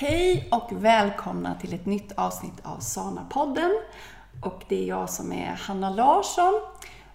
Hej 0.00 0.48
och 0.50 0.68
välkomna 0.72 1.54
till 1.54 1.74
ett 1.74 1.86
nytt 1.86 2.12
avsnitt 2.16 2.60
av 2.62 2.78
Sana-podden. 2.78 3.70
Och 4.42 4.64
det 4.68 4.82
är 4.82 4.88
jag 4.88 5.10
som 5.10 5.32
är 5.32 5.46
Hanna 5.46 5.90
Larsson. 5.90 6.60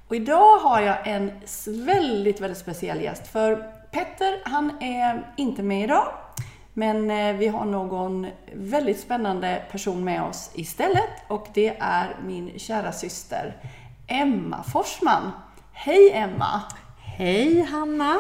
Och 0.07 0.15
idag 0.15 0.57
har 0.57 0.81
jag 0.81 1.07
en 1.07 1.31
väldigt, 1.67 2.41
väldigt 2.41 2.57
speciell 2.57 3.01
gäst. 3.01 3.27
För 3.27 3.55
Petter, 3.91 4.41
han 4.45 4.81
är 4.81 5.33
inte 5.37 5.63
med 5.63 5.83
idag. 5.83 6.07
Men 6.73 7.11
eh, 7.11 7.35
vi 7.35 7.47
har 7.47 7.65
någon 7.65 8.27
väldigt 8.53 8.99
spännande 8.99 9.63
person 9.71 10.03
med 10.03 10.23
oss 10.23 10.51
istället. 10.53 11.09
Och 11.27 11.47
det 11.53 11.77
är 11.79 12.17
min 12.23 12.59
kära 12.59 12.91
syster 12.91 13.57
Emma 14.07 14.63
Forsman. 14.63 15.31
Hej 15.71 16.11
Emma! 16.13 16.61
Hej 16.97 17.61
Hanna! 17.61 18.19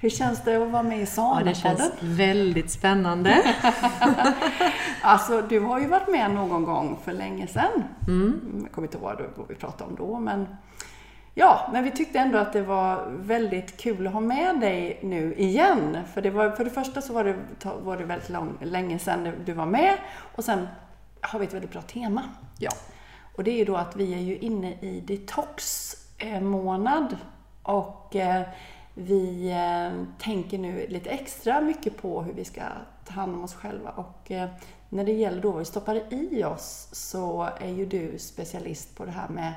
Hur 0.00 0.10
känns 0.10 0.44
det 0.44 0.62
att 0.62 0.70
vara 0.70 0.82
med 0.82 1.00
i 1.00 1.06
Sana-podden? 1.06 1.38
Ja, 1.38 1.44
det 1.44 1.54
känns 1.54 1.92
väldigt 2.02 2.70
spännande. 2.70 3.42
alltså, 5.02 5.42
du 5.42 5.60
har 5.60 5.80
ju 5.80 5.86
varit 5.86 6.08
med 6.08 6.30
någon 6.30 6.64
gång 6.64 6.98
för 7.04 7.12
länge 7.12 7.46
sedan. 7.46 7.84
Mm. 8.08 8.60
Jag 8.62 8.72
kommer 8.72 8.88
inte 8.88 8.98
ihåg 8.98 9.16
vad 9.36 9.48
vi 9.48 9.54
pratade 9.54 9.90
om 9.90 9.96
då, 9.96 10.18
men 10.18 10.46
Ja, 11.34 11.68
men 11.72 11.84
vi 11.84 11.90
tyckte 11.90 12.18
ändå 12.18 12.38
att 12.38 12.52
det 12.52 12.62
var 12.62 13.06
väldigt 13.10 13.76
kul 13.76 14.06
att 14.06 14.12
ha 14.12 14.20
med 14.20 14.60
dig 14.60 15.00
nu 15.02 15.34
igen. 15.34 15.98
För, 16.14 16.22
det 16.22 16.30
var, 16.30 16.50
för 16.50 16.64
det 16.64 16.70
första 16.70 17.00
så 17.00 17.12
var 17.12 17.24
det, 17.24 17.36
var 17.82 17.96
det 17.96 18.04
väldigt 18.04 18.28
lång, 18.28 18.58
länge 18.62 18.98
sedan 18.98 19.32
du 19.44 19.52
var 19.52 19.66
med 19.66 19.94
och 20.34 20.44
sen 20.44 20.68
har 21.20 21.38
vi 21.38 21.46
ett 21.46 21.54
väldigt 21.54 21.72
bra 21.72 21.82
tema. 21.82 22.22
Ja. 22.58 22.70
Och 23.36 23.44
det 23.44 23.50
är 23.50 23.56
ju 23.56 23.64
då 23.64 23.76
att 23.76 23.96
vi 23.96 24.14
är 24.14 24.20
ju 24.20 24.38
inne 24.38 24.72
i 24.72 25.00
detox-månad 25.00 27.16
och 27.62 28.16
eh, 28.16 28.42
vi 29.00 29.50
eh, 29.50 30.04
tänker 30.18 30.58
nu 30.58 30.86
lite 30.88 31.10
extra 31.10 31.60
mycket 31.60 31.96
på 31.96 32.22
hur 32.22 32.32
vi 32.32 32.44
ska 32.44 32.62
ta 33.04 33.12
hand 33.12 33.34
om 33.34 33.44
oss 33.44 33.54
själva. 33.54 33.90
Och 33.90 34.30
eh, 34.30 34.48
när 34.88 35.04
det 35.04 35.12
gäller 35.12 35.42
då 35.42 35.50
vad 35.50 35.58
vi 35.58 35.64
stoppar 35.64 36.14
i 36.14 36.44
oss 36.44 36.88
så 36.92 37.48
är 37.60 37.68
ju 37.68 37.86
du 37.86 38.18
specialist 38.18 38.96
på 38.96 39.04
det 39.04 39.10
här 39.10 39.28
med 39.28 39.52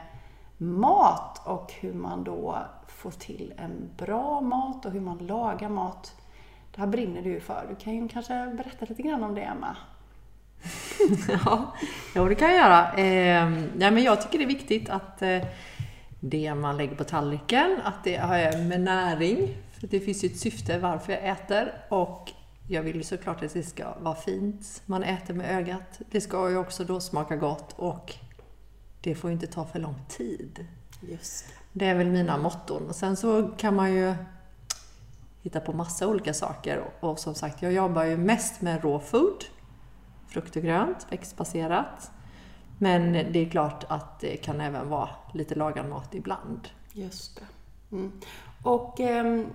mat 0.57 1.47
och 1.47 1.73
hur 1.79 1.93
man 1.93 2.23
då 2.23 2.57
får 2.87 3.11
till 3.11 3.53
en 3.57 3.89
bra 3.97 4.41
mat 4.41 4.85
och 4.85 4.91
hur 4.91 5.01
man 5.01 5.17
lagar 5.17 5.69
mat. 5.69 6.15
Det 6.75 6.81
här 6.81 6.87
brinner 6.87 7.21
du 7.21 7.29
ju 7.29 7.39
för. 7.39 7.65
Du 7.69 7.75
kan 7.75 7.95
ju 7.95 8.07
kanske 8.07 8.53
berätta 8.57 8.85
lite 8.89 9.01
grann 9.01 9.23
om 9.23 9.35
det, 9.35 9.41
Emma? 9.41 9.75
ja, 11.29 11.73
ja, 12.15 12.23
det 12.23 12.35
kan 12.35 12.49
jag 12.49 12.57
göra. 12.57 12.93
Eh, 12.93 13.53
ja, 13.79 13.91
men 13.91 14.03
jag 14.03 14.21
tycker 14.21 14.37
det 14.37 14.43
är 14.43 14.47
viktigt 14.47 14.89
att 14.89 15.21
eh, 15.21 15.41
det 16.25 16.55
man 16.55 16.77
lägger 16.77 16.95
på 16.95 17.03
tallriken, 17.03 17.79
att 17.83 18.03
det 18.03 18.15
har 18.15 18.63
med 18.67 18.81
näring. 18.81 19.57
För 19.71 19.87
det 19.87 19.99
finns 19.99 20.23
ju 20.23 20.27
ett 20.27 20.39
syfte 20.39 20.79
varför 20.79 21.13
jag 21.13 21.27
äter. 21.27 21.73
Och 21.89 22.31
jag 22.67 22.83
vill 22.83 22.95
ju 22.95 23.03
såklart 23.03 23.43
att 23.43 23.53
det 23.53 23.63
ska 23.63 23.93
vara 23.99 24.15
fint. 24.15 24.81
Man 24.85 25.03
äter 25.03 25.33
med 25.33 25.57
ögat. 25.57 26.01
Det 26.11 26.21
ska 26.21 26.49
ju 26.49 26.57
också 26.57 26.83
då 26.83 26.99
smaka 26.99 27.35
gott 27.35 27.73
och 27.75 28.13
det 29.01 29.15
får 29.15 29.29
ju 29.29 29.33
inte 29.33 29.47
ta 29.47 29.65
för 29.65 29.79
lång 29.79 29.95
tid. 30.09 30.67
Just 31.01 31.45
det. 31.73 31.85
är 31.85 31.95
väl 31.95 32.09
mina 32.09 32.37
motton. 32.37 32.93
Sen 32.93 33.15
så 33.15 33.47
kan 33.57 33.75
man 33.75 33.93
ju 33.93 34.15
hitta 35.41 35.59
på 35.59 35.73
massa 35.73 36.07
olika 36.07 36.33
saker. 36.33 36.83
Och 36.99 37.19
som 37.19 37.35
sagt, 37.35 37.61
jag 37.61 37.73
jobbar 37.73 38.03
ju 38.03 38.17
mest 38.17 38.61
med 38.61 38.83
raw 38.83 39.05
food. 39.05 39.45
Frukt 40.27 40.55
och 40.55 40.63
grönt, 40.63 41.07
växtbaserat. 41.09 42.11
Men 42.83 43.13
det 43.13 43.39
är 43.39 43.49
klart 43.49 43.83
att 43.87 44.19
det 44.19 44.37
kan 44.37 44.61
även 44.61 44.89
vara 44.89 45.09
lite 45.33 45.55
lagad 45.55 45.89
mat 45.89 46.15
ibland. 46.15 46.67
Just 46.91 47.35
det. 47.39 47.45
Mm. 47.95 48.11
Och 48.63 48.99
ehm, 48.99 49.45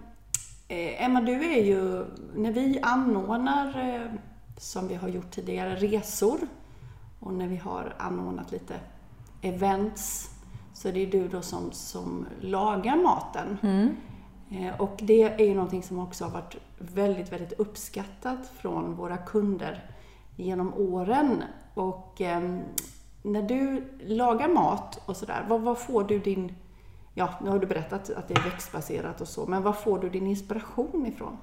eh, 0.68 1.04
Emma, 1.04 1.20
du 1.20 1.52
är 1.52 1.64
ju, 1.64 2.04
när 2.34 2.52
vi 2.52 2.78
anordnar, 2.82 3.94
eh, 3.94 4.12
som 4.56 4.88
vi 4.88 4.94
har 4.94 5.08
gjort 5.08 5.30
tidigare, 5.30 5.74
resor 5.76 6.38
och 7.20 7.34
när 7.34 7.46
vi 7.46 7.56
har 7.56 7.94
anordnat 7.98 8.52
lite 8.52 8.74
events 9.42 10.30
så 10.74 10.90
det 10.90 11.02
är 11.02 11.10
du 11.10 11.28
då 11.28 11.42
som, 11.42 11.72
som 11.72 12.26
lagar 12.40 12.96
maten. 12.96 13.58
Mm. 13.62 13.96
Eh, 14.50 14.80
och 14.80 14.98
det 15.02 15.22
är 15.22 15.46
ju 15.46 15.54
någonting 15.54 15.82
som 15.82 15.98
också 15.98 16.24
har 16.24 16.30
varit 16.30 16.56
väldigt, 16.78 17.32
väldigt 17.32 17.52
uppskattat 17.52 18.52
från 18.60 18.96
våra 18.96 19.16
kunder 19.16 19.90
genom 20.36 20.74
åren. 20.74 21.42
Och 21.74 22.20
eh, 22.20 22.58
när 23.22 23.42
du 23.42 23.84
lagar 24.00 24.48
mat 24.48 25.00
och 25.06 25.16
sådär, 25.16 25.44
vad, 25.48 25.60
vad 25.60 25.78
får 25.78 26.04
du 26.04 26.18
din... 26.18 26.54
Ja, 27.14 27.34
nu 27.42 27.50
har 27.50 27.58
du 27.58 27.66
berättat 27.66 28.10
att 28.10 28.28
det 28.28 28.34
är 28.34 28.42
växtbaserat 28.50 29.20
och 29.20 29.28
så, 29.28 29.46
men 29.46 29.62
vad 29.62 29.78
får 29.78 29.98
du 29.98 30.10
din 30.10 30.26
inspiration 30.26 31.06
ifrån? 31.06 31.38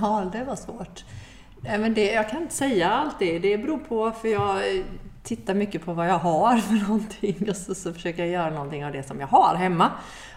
Ja, 0.00 0.30
det 0.32 0.44
var 0.44 0.56
svårt. 0.56 1.04
Men 1.62 1.94
det, 1.94 2.12
jag 2.12 2.30
kan 2.30 2.42
inte 2.42 2.54
säga 2.54 2.90
alltid. 2.90 3.42
Det 3.42 3.58
beror 3.58 3.78
på, 3.78 4.10
för 4.10 4.28
jag 4.28 4.76
eh, 4.76 4.84
tittar 5.22 5.54
mycket 5.54 5.84
på 5.84 5.92
vad 5.92 6.08
jag 6.08 6.18
har 6.18 6.56
för 6.58 6.74
någonting 6.74 7.50
och 7.50 7.56
så, 7.56 7.74
så 7.74 7.92
försöker 7.92 8.22
jag 8.22 8.32
göra 8.32 8.50
någonting 8.50 8.84
av 8.84 8.92
det 8.92 9.02
som 9.02 9.20
jag 9.20 9.26
har 9.26 9.54
hemma. 9.54 9.90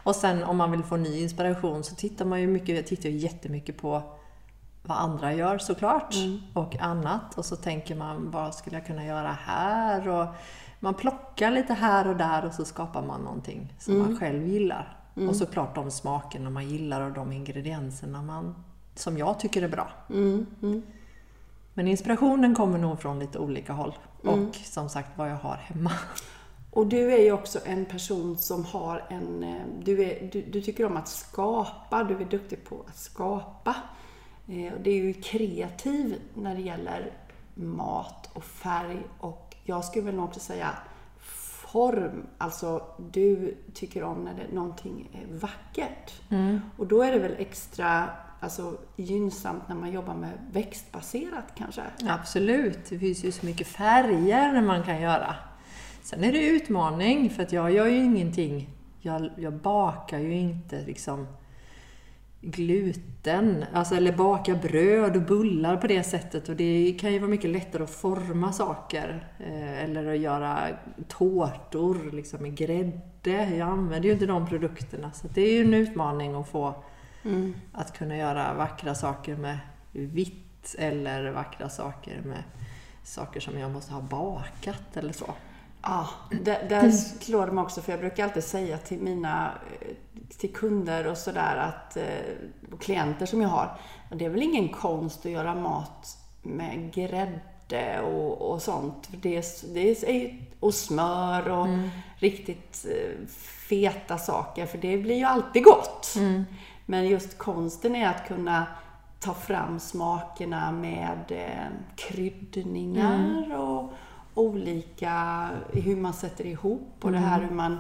Och 0.04 0.16
sen 0.16 0.44
om 0.44 0.58
man 0.58 0.72
vill 0.72 0.84
få 0.84 0.98
ny 0.98 1.22
inspiration 1.22 1.84
så 1.84 1.96
tittar 1.96 2.26
man 2.26 2.42
ju 2.42 2.48
mycket, 2.48 2.76
jag 2.76 2.88
tittar 2.88 3.10
ju 3.10 3.18
jättemycket 3.18 3.78
på 3.78 4.04
vad 4.84 4.98
andra 4.98 5.34
gör 5.34 5.58
såklart 5.58 6.16
mm. 6.16 6.40
och 6.54 6.76
annat. 6.80 7.38
Och 7.38 7.46
så 7.46 7.56
tänker 7.56 7.96
man, 7.96 8.32
vad 8.32 8.56
skulle 8.56 8.76
jag 8.76 8.86
kunna 8.86 9.06
göra 9.06 9.32
här? 9.32 10.10
Och 10.10 10.28
man 10.80 10.94
plockar 10.94 11.52
lite 11.52 11.74
här 11.74 12.08
och 12.08 12.16
där 12.16 12.46
och 12.46 12.54
så 12.54 12.66
skapar 12.66 13.02
man 13.02 13.22
någonting 13.22 13.74
som 13.80 13.96
mm. 13.96 14.08
man 14.08 14.20
själv 14.20 14.48
gillar. 14.48 14.98
Mm. 15.16 15.30
Och 15.30 15.36
såklart 15.36 15.76
de 15.76 15.92
smakerna 15.92 16.50
man 16.50 16.70
gillar 16.70 17.02
och 17.02 17.12
de 17.12 17.32
ingredienserna 17.32 18.22
man, 18.22 18.56
som 18.96 19.18
jag 19.18 19.40
tycker 19.40 19.62
är 19.62 19.68
bra. 19.68 19.92
Mm. 20.10 20.46
mm. 20.62 20.82
Men 21.74 21.88
inspirationen 21.88 22.56
kommer 22.56 22.78
nog 22.78 23.02
från 23.02 23.20
lite 23.20 23.40
olika 23.40 23.74
håll. 23.74 23.94
Mm. 24.24 24.48
Och 24.48 24.56
som 24.56 24.90
sagt 24.90 25.10
vad 25.16 25.30
jag 25.30 25.36
har 25.36 25.56
hemma. 25.56 25.92
Och 26.72 26.88
du 26.88 27.14
är 27.14 27.24
ju 27.24 27.32
också 27.32 27.60
en 27.66 27.86
person 27.86 28.38
som 28.38 28.66
har 28.66 29.04
en... 29.10 29.44
Eh, 29.44 29.62
du, 29.84 30.04
är, 30.04 30.30
du, 30.32 30.42
du 30.42 30.62
tycker 30.62 30.86
om 30.86 30.98
att 30.98 31.08
skapa, 31.08 32.04
du 32.04 32.22
är 32.22 32.26
duktig 32.26 32.66
på 32.66 32.86
att 32.88 32.98
skapa. 32.98 33.76
Eh, 34.48 34.74
det 34.84 34.90
är 34.90 35.04
ju 35.04 35.14
kreativ 35.14 36.22
när 36.34 36.56
det 36.56 36.62
gäller 36.62 37.12
mat 37.54 38.30
och 38.34 38.44
färg 38.44 39.00
och 39.20 39.56
jag 39.64 39.86
skulle 39.86 40.06
väl 40.06 40.16
nog 40.16 40.26
också 40.26 40.40
säga 40.40 40.70
form. 41.72 42.28
Alltså, 42.38 42.84
du 43.12 43.58
tycker 43.74 44.04
om 44.04 44.24
när 44.24 44.34
det, 44.34 44.56
någonting 44.56 45.10
är 45.14 45.38
vackert. 45.38 46.22
Mm. 46.30 46.62
Och 46.78 46.88
då 46.88 47.02
är 47.02 47.12
det 47.12 47.20
väl 47.20 47.36
extra 47.38 48.10
alltså, 48.40 48.78
gynnsamt 48.96 49.68
när 49.68 49.76
man 49.76 49.92
jobbar 49.92 50.14
med 50.14 50.32
växtbaserat 50.52 51.46
kanske? 51.56 51.82
Absolut, 52.08 52.80
det 52.90 53.00
finns 53.00 53.24
ju 53.24 53.32
så 53.32 53.46
mycket 53.46 53.68
färger 53.68 54.62
man 54.62 54.84
kan 54.84 55.02
göra. 55.02 55.36
Sen 56.04 56.24
är 56.24 56.32
det 56.32 56.48
utmaning, 56.48 57.30
för 57.30 57.44
att 57.44 57.52
jag 57.52 57.72
gör 57.72 57.88
ju 57.88 57.98
ingenting, 57.98 58.70
jag, 59.00 59.30
jag 59.38 59.54
bakar 59.54 60.20
ju 60.20 60.34
inte 60.34 60.82
liksom 60.82 61.28
gluten, 62.42 63.66
alltså, 63.74 63.96
eller 63.96 64.12
baka 64.12 64.56
bröd 64.56 65.16
och 65.16 65.22
bullar 65.22 65.78
på 65.78 65.88
det 65.88 66.04
sättet. 66.04 66.50
Och 66.50 66.56
det 66.56 66.98
kan 67.00 67.14
ju 67.14 67.20
vara 67.20 67.30
mycket 67.30 67.50
lättare 67.50 67.84
att 67.84 67.90
forma 67.90 68.54
saker. 68.54 69.34
Eh, 69.40 69.84
eller 69.84 70.14
att 70.14 70.20
göra 70.20 70.68
tårtor 71.08 72.12
liksom, 72.14 72.42
med 72.42 72.58
grädde. 72.58 73.56
Jag 73.58 73.70
använder 73.70 74.08
ju 74.08 74.14
inte 74.14 74.26
de 74.26 74.48
produkterna. 74.48 75.12
Så 75.12 75.28
det 75.34 75.42
är 75.42 75.54
ju 75.54 75.62
en 75.62 75.74
utmaning 75.74 76.36
att 76.36 76.50
få 76.50 76.84
Mm. 77.24 77.54
Att 77.72 77.98
kunna 77.98 78.18
göra 78.18 78.54
vackra 78.54 78.96
saker 78.96 79.36
med 79.36 79.60
vitt 79.92 80.76
eller 80.78 81.32
vackra 81.32 81.70
saker 81.70 82.22
med 82.22 82.44
saker 83.04 83.40
som 83.40 83.60
jag 83.60 83.72
måste 83.72 83.94
ha 83.94 84.02
bakat 84.02 84.98
eller 84.98 85.14
så. 85.14 85.34
Ja, 85.84 86.10
där, 86.42 86.70
där 86.70 86.92
slår 86.92 87.46
det 87.46 87.52
mig 87.52 87.62
också, 87.62 87.82
för 87.82 87.92
jag 87.92 88.00
brukar 88.00 88.24
alltid 88.24 88.44
säga 88.44 88.78
till 88.78 89.00
mina 89.00 89.52
eh, 89.82 89.96
till 90.38 90.54
kunder 90.54 91.08
och 91.08 91.18
sådär, 91.18 91.58
att, 91.58 91.98
eh, 91.98 92.74
och 92.74 92.82
klienter 92.82 93.26
som 93.26 93.42
jag 93.42 93.50
har, 93.50 93.78
det 94.10 94.26
är 94.26 94.30
väl 94.30 94.44
ingen 94.44 94.70
konst 94.70 95.26
att 95.26 95.32
göra 95.32 95.56
mat 95.56 96.18
med 96.42 96.94
grädde 96.94 98.02
och, 98.02 98.52
och 98.52 98.62
sånt. 98.62 99.10
Det 99.22 99.38
är, 99.38 99.74
det 99.74 100.10
är, 100.10 100.38
och 100.60 100.74
smör 100.74 101.50
och 101.50 101.66
mm. 101.66 101.90
riktigt 102.16 102.86
eh, 102.90 103.28
feta 103.70 104.18
saker, 104.18 104.66
för 104.66 104.78
det 104.78 104.98
blir 104.98 105.16
ju 105.16 105.24
alltid 105.24 105.64
gott. 105.64 106.14
Mm. 106.16 106.44
Men 106.86 107.08
just 107.08 107.38
konsten 107.38 107.96
är 107.96 108.10
att 108.10 108.28
kunna 108.28 108.66
ta 109.20 109.34
fram 109.34 109.80
smakerna 109.80 110.72
med 110.72 111.48
kryddningar 111.96 113.16
mm. 113.16 113.52
och 113.52 113.94
olika, 114.34 115.50
hur 115.74 115.96
man 115.96 116.14
sätter 116.14 116.46
ihop 116.46 116.96
och 117.02 117.10
mm. 117.10 117.22
det 117.22 117.28
här 117.28 117.38
mm. 117.38 117.50
hur 117.50 117.56
man 117.56 117.78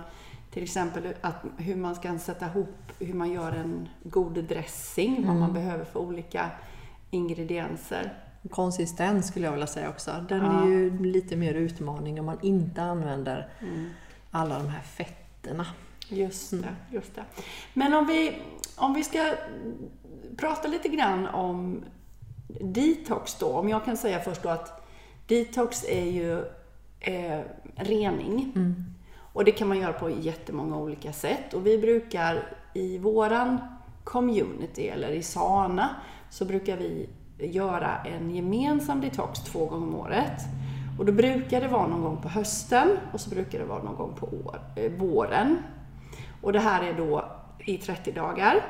till 0.51 0.63
exempel 0.63 1.13
att, 1.21 1.35
hur 1.57 1.75
man 1.75 1.95
ska 1.95 2.19
sätta 2.19 2.45
ihop, 2.45 2.91
hur 2.99 3.13
man 3.13 3.31
gör 3.31 3.51
en 3.51 3.89
god 4.03 4.43
dressing, 4.43 5.17
mm. 5.17 5.27
vad 5.27 5.35
man 5.35 5.49
mm. 5.49 5.63
behöver 5.63 5.85
för 5.85 5.99
olika 5.99 6.49
ingredienser. 7.09 8.13
Konsistens 8.49 9.27
skulle 9.27 9.45
jag 9.45 9.51
vilja 9.51 9.67
säga 9.67 9.89
också. 9.89 10.25
Den 10.29 10.41
ja. 10.41 10.63
är 10.63 10.67
ju 10.67 11.03
lite 11.03 11.35
mer 11.35 11.53
utmaning 11.53 12.19
om 12.19 12.25
man 12.25 12.37
inte 12.41 12.81
använder 12.81 13.49
mm. 13.59 13.89
alla 14.31 14.57
de 14.57 14.67
här 14.67 14.81
fetterna. 14.81 15.65
Just 16.09 16.51
det, 16.51 16.75
just 16.91 17.15
det. 17.15 17.23
Men 17.73 17.93
om 17.93 18.07
vi, 18.07 18.41
om 18.75 18.93
vi 18.93 19.03
ska 19.03 19.33
prata 20.37 20.67
lite 20.67 20.89
grann 20.89 21.27
om 21.27 21.83
detox 22.61 23.35
då, 23.35 23.47
om 23.47 23.69
jag 23.69 23.85
kan 23.85 23.97
säga 23.97 24.19
först 24.19 24.43
då 24.43 24.49
att 24.49 24.80
detox 25.31 25.85
är 25.87 26.05
ju 26.05 26.45
eh, 26.99 27.39
rening. 27.75 28.53
Och 29.33 29.45
det 29.45 29.51
kan 29.51 29.67
man 29.67 29.77
göra 29.77 29.93
på 29.93 30.09
jättemånga 30.09 30.77
olika 30.77 31.13
sätt. 31.13 31.53
Och 31.53 31.67
vi 31.67 31.77
brukar 31.77 32.57
i 32.73 32.97
våran 32.97 33.57
community, 34.03 34.87
eller 34.87 35.09
i 35.09 35.23
Sana, 35.23 35.89
så 36.29 36.45
brukar 36.45 36.77
vi 36.77 37.09
göra 37.37 37.97
en 37.97 38.35
gemensam 38.35 39.01
detox 39.01 39.39
två 39.39 39.65
gånger 39.65 39.87
om 39.87 39.95
året. 39.95 40.41
Och 40.99 41.05
då 41.05 41.11
brukar 41.11 41.61
det 41.61 41.67
vara 41.67 41.87
någon 41.87 42.01
gång 42.01 42.21
på 42.21 42.29
hösten 42.29 42.97
och 43.13 43.21
så 43.21 43.29
brukar 43.29 43.59
det 43.59 43.65
vara 43.65 43.83
någon 43.83 43.95
gång 43.95 44.15
på 44.15 44.25
år, 44.25 44.61
eh, 44.75 44.91
våren. 44.91 45.57
Och 46.41 46.53
det 46.53 46.59
här 46.59 46.83
är 46.83 46.93
då 46.93 47.31
i 47.59 47.77
30 47.77 48.11
dagar. 48.11 48.65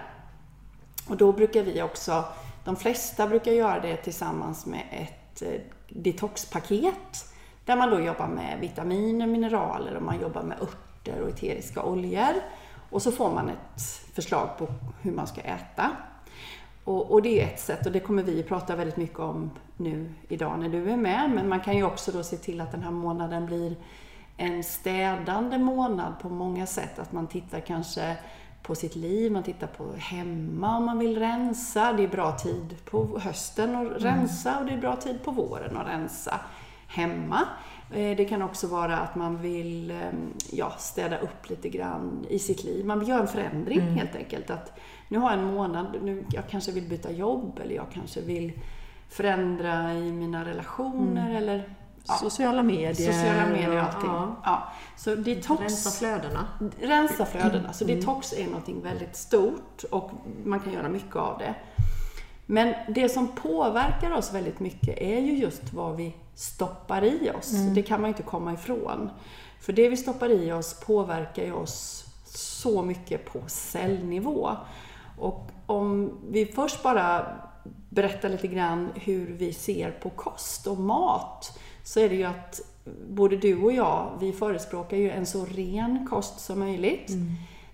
Och 1.10 1.18
då 1.18 1.32
brukar 1.32 1.64
vi 1.64 1.82
också, 1.82 2.24
de 2.66 2.76
flesta 2.76 3.28
brukar 3.28 3.52
göra 3.52 3.80
det 3.80 3.98
tillsammans 3.98 4.66
med 4.66 4.84
ett 4.92 5.21
Eh, 5.42 5.62
detoxpaket 5.90 7.34
där 7.66 7.76
man 7.76 7.90
då 7.90 8.00
jobbar 8.00 8.28
med 8.28 8.60
vitaminer, 8.60 9.28
mineraler 9.28 9.96
och 9.96 10.04
man 10.04 10.22
jobbar 10.22 10.44
med 10.44 10.58
örter 10.62 11.22
och 11.22 11.30
eteriska 11.30 11.84
oljor. 11.84 12.34
Och 12.90 13.02
så 13.02 13.12
får 13.12 13.34
man 13.34 13.50
ett 13.50 13.82
förslag 14.14 14.58
på 14.58 14.68
hur 15.02 15.12
man 15.12 15.28
ska 15.28 15.42
äta. 15.42 15.92
Och, 16.84 17.12
och, 17.12 17.22
det 17.22 17.42
är 17.42 17.48
ett 17.48 17.60
sätt 17.60 17.86
och 17.86 17.92
det 17.92 18.00
kommer 18.00 18.24
vi 18.24 18.44
prata 18.44 18.76
väldigt 18.76 18.98
mycket 18.98 19.20
om 19.20 19.52
nu 19.78 20.14
idag 20.28 20.60
när 20.60 20.70
du 20.70 20.90
är 20.90 20.98
med. 20.98 21.32
Men 21.36 21.50
man 21.50 21.60
kan 21.60 21.78
ju 21.78 21.84
också 21.84 22.12
då 22.12 22.24
se 22.24 22.38
till 22.38 22.62
att 22.62 22.72
den 22.72 22.84
här 22.84 22.92
månaden 22.92 23.46
blir 23.46 23.76
en 24.38 24.64
städande 24.64 25.58
månad 25.58 26.14
på 26.22 26.30
många 26.30 26.66
sätt. 26.66 27.00
Att 27.00 27.12
man 27.12 27.28
tittar 27.28 27.60
kanske 27.60 28.18
på 28.64 28.76
sitt 28.76 28.96
liv, 28.96 29.32
man 29.32 29.44
tittar 29.44 29.68
på 29.68 29.94
hemma 29.98 30.78
om 30.78 30.86
man 30.86 31.00
vill 31.00 31.20
rensa. 31.20 31.94
Det 31.94 32.04
är 32.04 32.08
bra 32.08 32.38
tid 32.38 32.76
på 32.86 33.20
hösten 33.20 33.76
att 33.76 34.04
rensa 34.04 34.60
och 34.60 34.66
det 34.66 34.74
är 34.74 34.78
bra 34.78 34.96
tid 34.96 35.24
på 35.24 35.32
våren 35.32 35.78
att 35.78 35.88
rensa 35.88 36.40
hemma. 36.88 37.40
Eh, 37.92 38.18
det 38.18 38.26
kan 38.26 38.42
också 38.42 38.68
vara 38.68 38.98
att 38.98 39.16
man 39.16 39.42
vill 39.42 39.92
ehm, 39.92 40.34
ja, 40.52 40.74
städa 40.78 41.18
upp 41.18 41.50
lite 41.50 41.70
grann 41.70 42.26
i 42.30 42.40
sitt 42.40 42.64
liv. 42.64 42.86
Man 42.86 43.00
vill 43.00 43.10
göra 43.10 43.22
en 43.22 43.28
förändring 43.28 43.80
mm. 43.80 43.94
helt 43.94 44.16
enkelt. 44.16 44.50
Att 44.50 44.80
nu 45.08 45.18
har 45.18 45.32
jag 45.32 45.40
en 45.40 45.54
månad, 45.54 45.98
nu, 46.04 46.26
jag 46.32 46.48
kanske 46.50 46.72
vill 46.72 46.90
byta 46.90 47.12
jobb 47.12 47.60
eller 47.64 47.76
jag 47.76 47.86
kanske 47.94 48.22
vill 48.22 48.52
förändra 49.10 49.94
i 49.94 50.12
mina 50.12 50.46
relationer 50.46 51.30
mm. 51.30 51.36
eller 51.36 51.76
ja, 52.08 52.14
sociala 52.14 52.64
medier. 52.64 52.94
Sociala 53.14 53.46
medier 53.46 53.72
och 53.72 53.84
allting. 53.84 54.10
Ja. 54.10 54.36
ja. 54.44 54.72
Så 54.98 55.16
detox, 55.16 55.62
rensa 55.62 55.92
flödena. 55.92 56.48
Rensa 56.80 57.26
flödena. 57.26 57.74
Så 57.74 57.84
mm. 57.86 58.00
detox 58.00 58.34
är 58.34 58.46
någonting 58.46 58.82
väldigt 58.82 59.16
stort 59.16 59.84
och 59.92 60.12
man 60.46 60.60
kan 60.60 60.74
göra 60.74 60.90
mycket 60.90 61.16
av 61.16 61.38
det. 61.38 61.56
Men 62.46 62.74
det 62.90 63.10
som 63.10 63.28
påverkar 63.28 64.12
oss 64.12 64.34
väldigt 64.34 64.60
mycket 64.60 64.98
är 64.98 65.20
ju 65.20 65.38
just 65.38 65.74
vad 65.74 65.96
vi 65.96 66.16
stoppar 66.36 67.04
i 67.04 67.32
oss. 67.40 67.54
Mm. 67.54 67.74
Det 67.74 67.84
kan 67.84 68.02
man 68.02 68.08
inte 68.08 68.24
komma 68.24 68.54
ifrån. 68.54 69.10
För 69.60 69.74
det 69.74 69.90
vi 69.90 69.98
stoppar 69.98 70.30
i 70.30 70.52
oss 70.52 70.80
påverkar 70.80 71.44
ju 71.44 71.54
oss 71.54 72.06
så 72.26 72.82
mycket 72.82 73.26
på 73.26 73.40
cellnivå. 73.48 74.50
Och 75.18 75.52
om 75.66 76.18
vi 76.30 76.46
först 76.46 76.84
bara 76.84 77.26
berättar 77.90 78.30
lite 78.30 78.48
grann 78.48 78.90
hur 78.96 79.28
vi 79.28 79.54
ser 79.54 79.92
på 79.92 80.10
kost 80.10 80.68
och 80.68 80.78
mat, 80.78 81.60
så 81.84 82.00
är 82.00 82.10
det 82.10 82.16
ju 82.16 82.24
att 82.24 82.62
både 83.10 83.38
du 83.38 83.62
och 83.64 83.72
jag, 83.72 84.18
vi 84.20 84.34
förespråkar 84.34 84.98
ju 84.98 85.10
en 85.10 85.26
så 85.26 85.46
ren 85.46 86.08
kost 86.10 86.40
som 86.40 86.60
möjligt. 86.60 87.10
Mm. 87.10 87.28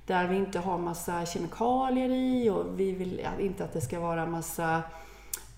Där 0.05 0.27
vi 0.27 0.35
inte 0.35 0.59
har 0.59 0.77
massa 0.77 1.25
kemikalier 1.25 2.09
i 2.09 2.49
och 2.49 2.79
vi 2.79 2.91
vill 2.91 3.21
inte 3.39 3.63
att 3.63 3.73
det 3.73 3.81
ska 3.81 3.99
vara 3.99 4.25
massa 4.25 4.81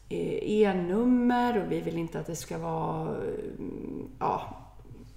E-nummer 0.09 1.63
och 1.63 1.71
vi 1.71 1.81
vill 1.81 1.97
inte 1.97 2.19
att 2.19 2.27
det 2.27 2.35
ska 2.35 2.57
vara 2.57 3.15
ja, 4.19 4.41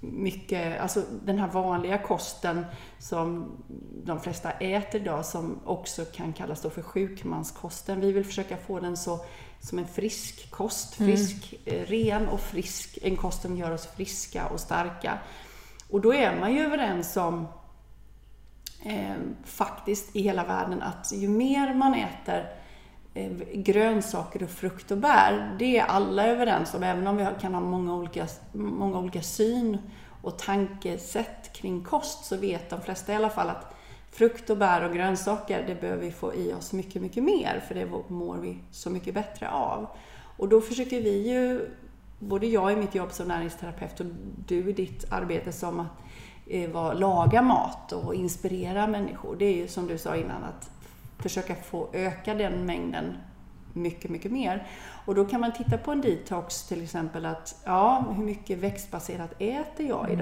mycket, 0.00 0.80
alltså 0.80 1.02
den 1.24 1.38
här 1.38 1.48
vanliga 1.48 1.98
kosten 1.98 2.66
som 2.98 3.52
de 4.04 4.20
flesta 4.20 4.50
äter 4.50 5.00
idag 5.00 5.24
som 5.26 5.58
också 5.64 6.04
kan 6.04 6.32
kallas 6.32 6.62
då 6.62 6.70
för 6.70 6.82
sjukmanskosten. 6.82 8.00
Vi 8.00 8.12
vill 8.12 8.24
försöka 8.24 8.56
få 8.56 8.80
den 8.80 8.96
så 8.96 9.20
som 9.62 9.78
en 9.78 9.86
frisk 9.86 10.50
kost, 10.50 10.94
frisk, 10.94 11.54
mm. 11.66 11.84
ren 11.84 12.28
och 12.28 12.40
frisk, 12.40 12.98
en 13.02 13.16
kost 13.16 13.42
som 13.42 13.56
gör 13.56 13.70
oss 13.70 13.86
friska 13.86 14.46
och 14.46 14.60
starka. 14.60 15.18
Och 15.90 16.00
då 16.00 16.14
är 16.14 16.40
man 16.40 16.54
ju 16.54 16.60
överens 16.60 17.16
om 17.16 17.48
eh, 18.84 19.14
faktiskt 19.44 20.16
i 20.16 20.22
hela 20.22 20.44
världen 20.44 20.82
att 20.82 21.12
ju 21.12 21.28
mer 21.28 21.74
man 21.74 21.94
äter 21.94 22.62
Eh, 23.14 23.30
grönsaker 23.54 24.42
och 24.42 24.50
frukt 24.50 24.90
och 24.90 24.98
bär, 24.98 25.56
det 25.58 25.78
är 25.78 25.84
alla 25.84 26.26
överens 26.26 26.74
om, 26.74 26.82
även 26.82 27.06
om 27.06 27.16
vi 27.16 27.26
kan 27.40 27.54
ha 27.54 27.60
många 27.60 27.94
olika, 27.94 28.26
många 28.52 28.98
olika 28.98 29.22
syn 29.22 29.78
och 30.22 30.38
tankesätt 30.38 31.52
kring 31.52 31.84
kost, 31.84 32.24
så 32.24 32.36
vet 32.36 32.70
de 32.70 32.80
flesta 32.80 33.12
i 33.12 33.16
alla 33.16 33.30
fall 33.30 33.50
att 33.50 33.74
frukt 34.12 34.50
och 34.50 34.56
bär 34.56 34.88
och 34.88 34.94
grönsaker, 34.94 35.64
det 35.66 35.80
behöver 35.80 36.02
vi 36.02 36.10
få 36.10 36.34
i 36.34 36.52
oss 36.52 36.72
mycket, 36.72 37.02
mycket 37.02 37.24
mer, 37.24 37.62
för 37.68 37.74
det 37.74 37.86
mår 38.08 38.36
vi 38.36 38.58
så 38.70 38.90
mycket 38.90 39.14
bättre 39.14 39.50
av. 39.50 39.86
Och 40.36 40.48
då 40.48 40.60
försöker 40.60 41.02
vi 41.02 41.30
ju, 41.30 41.70
både 42.18 42.46
jag 42.46 42.72
i 42.72 42.76
mitt 42.76 42.94
jobb 42.94 43.12
som 43.12 43.28
näringsterapeut 43.28 44.00
och 44.00 44.06
du 44.46 44.70
i 44.70 44.72
ditt 44.72 45.12
arbete 45.12 45.52
som 45.52 45.80
att 45.80 45.86
eh, 46.46 46.94
laga 46.98 47.42
mat 47.42 47.92
och 47.92 48.14
inspirera 48.14 48.86
människor. 48.86 49.36
Det 49.38 49.44
är 49.44 49.56
ju 49.56 49.68
som 49.68 49.86
du 49.86 49.98
sa 49.98 50.16
innan, 50.16 50.44
att 50.44 50.70
försöka 51.18 51.54
få 51.54 51.88
öka 51.92 52.34
den 52.34 52.66
mängden 52.66 53.16
mycket, 53.72 54.10
mycket 54.10 54.32
mer. 54.32 54.66
Och 55.04 55.14
då 55.14 55.24
kan 55.24 55.40
man 55.40 55.52
titta 55.52 55.78
på 55.78 55.92
en 55.92 56.00
detox 56.00 56.64
till 56.68 56.82
exempel 56.82 57.26
att, 57.26 57.62
ja, 57.64 58.04
hur 58.16 58.24
mycket 58.24 58.58
växtbaserat 58.58 59.32
äter 59.38 59.86
jag 59.86 60.04
mm. 60.04 60.18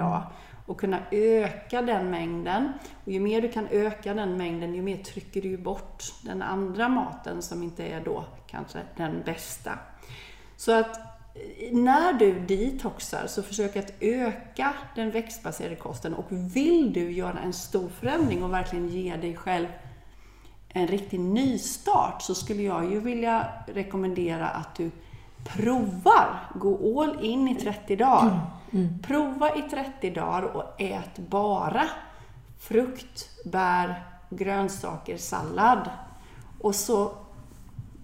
Och 0.70 0.81
kunna 0.81 0.99
öka 1.11 1.82
den 1.82 2.11
mängden. 2.11 2.72
Och 3.05 3.12
ju 3.12 3.20
mer 3.20 3.43
du 3.43 3.49
kan 3.49 3.69
öka 3.70 4.14
den 4.14 4.37
mängden, 4.37 4.75
ju 4.75 4.82
mer 4.82 4.96
trycker 4.96 5.43
du 5.43 5.56
bort 5.56 6.05
den 6.22 6.43
andra 6.43 6.88
maten 6.88 7.43
som 7.43 7.62
inte 7.62 7.84
är 7.84 8.00
då 8.00 8.25
kanske 8.46 8.78
den 8.96 9.22
bästa. 9.25 9.78
Så 10.56 10.72
att 10.72 10.96
eh, 10.96 11.72
när 11.72 12.12
du 12.12 12.40
detoxar, 12.40 13.26
så 13.26 13.43
försök 13.43 13.76
att 13.76 13.93
öka 14.00 14.75
den 14.94 15.11
växtbaserade 15.11 15.76
kosten. 15.76 16.14
Och 16.14 16.26
vill 16.31 16.93
du 16.93 17.12
göra 17.12 17.38
en 17.38 17.52
stor 17.52 17.88
förändring 17.88 18.43
och 18.43 18.52
verkligen 18.52 18.88
ge 18.88 19.16
dig 19.16 19.37
själv 19.37 19.66
en 20.69 20.87
riktig 20.87 21.20
nystart 21.20 22.23
så 22.23 22.34
skulle 22.34 22.62
jag 22.62 22.93
ju 22.93 23.00
vilja 23.00 23.46
rekommendera 23.66 24.49
att 24.49 24.75
du 24.75 24.90
provar. 25.44 26.50
Gå 26.54 27.02
all 27.02 27.25
in 27.25 27.49
i 27.49 27.54
30 27.54 27.97
dagar. 27.97 28.60
Mm. 28.71 28.99
Prova 29.03 29.57
i 29.57 29.62
30 29.62 30.11
dagar 30.11 30.43
och 30.43 30.81
ät 30.81 31.19
bara 31.19 31.89
frukt, 32.59 33.45
bär, 33.45 34.05
grönsaker, 34.31 35.17
sallad. 35.17 35.91
Och 36.61 36.75
så 36.75 37.12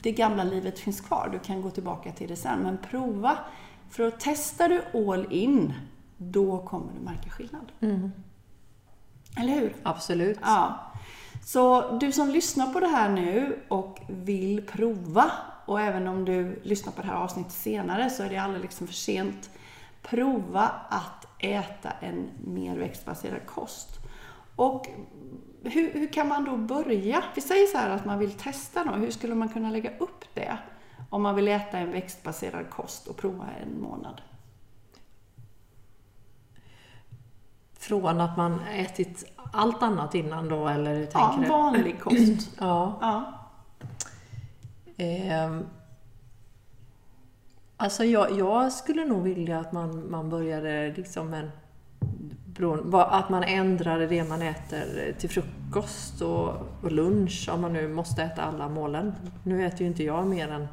det 0.03 0.13
gamla 0.13 0.45
livet 0.45 0.79
finns 0.79 1.01
kvar. 1.01 1.29
Du 1.33 1.39
kan 1.39 1.63
gå 1.63 1.71
tillbaka 1.71 2.13
till 2.13 2.29
det 2.29 2.37
sen. 2.37 2.59
Men 2.59 2.79
prova. 2.79 3.39
För 3.91 4.09
att 4.09 4.15
testar 4.21 4.69
du 4.69 4.83
all 5.11 5.33
in, 5.33 5.73
då 6.17 6.59
kommer 6.59 6.93
du 6.93 7.01
märka 7.01 7.31
skillnad. 7.31 7.73
Mm. 7.81 8.13
Eller 9.37 9.53
hur? 9.53 9.77
Absolut. 9.83 10.39
Ja. 10.43 10.93
Så 11.45 11.99
du 11.99 12.13
som 12.13 12.29
lyssnar 12.29 12.73
på 12.73 12.81
det 12.81 12.87
här 12.87 13.09
nu 13.09 13.63
och 13.69 14.01
vill 14.09 14.67
prova, 14.67 15.31
och 15.67 15.81
även 15.81 16.09
om 16.09 16.25
du 16.25 16.61
lyssnar 16.63 16.93
på 16.93 17.03
det 17.03 17.09
här 17.09 17.15
avsnittet 17.15 17.53
senare 17.53 18.11
så 18.11 18.23
är 18.23 18.31
det 18.31 18.37
aldrig 18.37 18.63
liksom 18.63 18.87
för 18.87 18.95
sent. 18.95 19.51
Prova 20.09 20.71
att 20.89 21.27
äta 21.39 21.91
en 22.01 22.31
mer 22.45 22.77
växtbaserad 22.77 23.47
kost. 23.47 23.89
Och 24.57 24.87
hur, 25.63 25.93
hur, 25.93 26.13
kan 26.13 26.29
man 26.29 26.45
då 26.45 26.57
börja? 26.57 27.25
Vi 27.35 27.41
säger 27.41 27.67
så 27.67 27.79
här 27.79 27.91
att 27.91 28.05
man 28.05 28.19
vill 28.19 28.33
testa 28.33 28.85
då. 28.85 28.93
Hur 28.93 29.11
skulle 29.11 29.35
man 29.35 29.49
kunna 29.49 29.71
lägga 29.71 29.99
upp 29.99 30.25
det? 30.35 30.59
Om 31.11 31.23
man 31.23 31.35
vill 31.35 31.49
äta 31.49 31.79
en 31.79 31.93
växtbaserad 31.93 32.71
kost 32.71 33.07
och 33.07 33.17
prova 33.17 33.47
en 33.63 33.81
månad. 33.81 34.21
Från 37.79 38.21
att 38.21 38.37
man 38.37 38.61
ätit 38.61 39.25
allt 39.53 39.83
annat 39.83 40.15
innan 40.15 40.49
då, 40.49 40.69
eller 40.69 40.95
hur 40.95 41.07
tänker 41.07 41.43
ja, 41.43 41.49
vanlig 41.49 42.01
kost. 42.01 42.51
ja. 42.59 42.99
ja. 43.01 43.33
Eh, 45.05 45.61
alltså 47.76 48.04
jag, 48.04 48.38
jag, 48.38 48.73
skulle 48.73 49.04
nog 49.04 49.23
vilja 49.23 49.59
att 49.59 49.73
man, 49.73 50.11
man 50.11 50.30
började 50.30 50.95
liksom 50.97 51.35
en 51.35 51.50
att 52.92 53.28
man 53.28 53.45
ändrade 53.45 54.06
det 54.06 54.25
man 54.25 54.42
äter 54.42 55.14
till 55.18 55.30
frukost 55.30 56.23
och, 56.23 56.49
och, 56.83 56.92
lunch 56.92 57.49
om 57.52 57.61
man 57.61 57.73
nu 57.73 57.88
måste 57.88 58.23
äta 58.23 58.42
alla 58.42 58.68
målen. 58.68 59.12
Nu 59.42 59.66
äter 59.66 59.80
ju 59.80 59.87
inte 59.87 60.04
jag 60.04 60.26
mer 60.26 60.49
än 60.49 60.68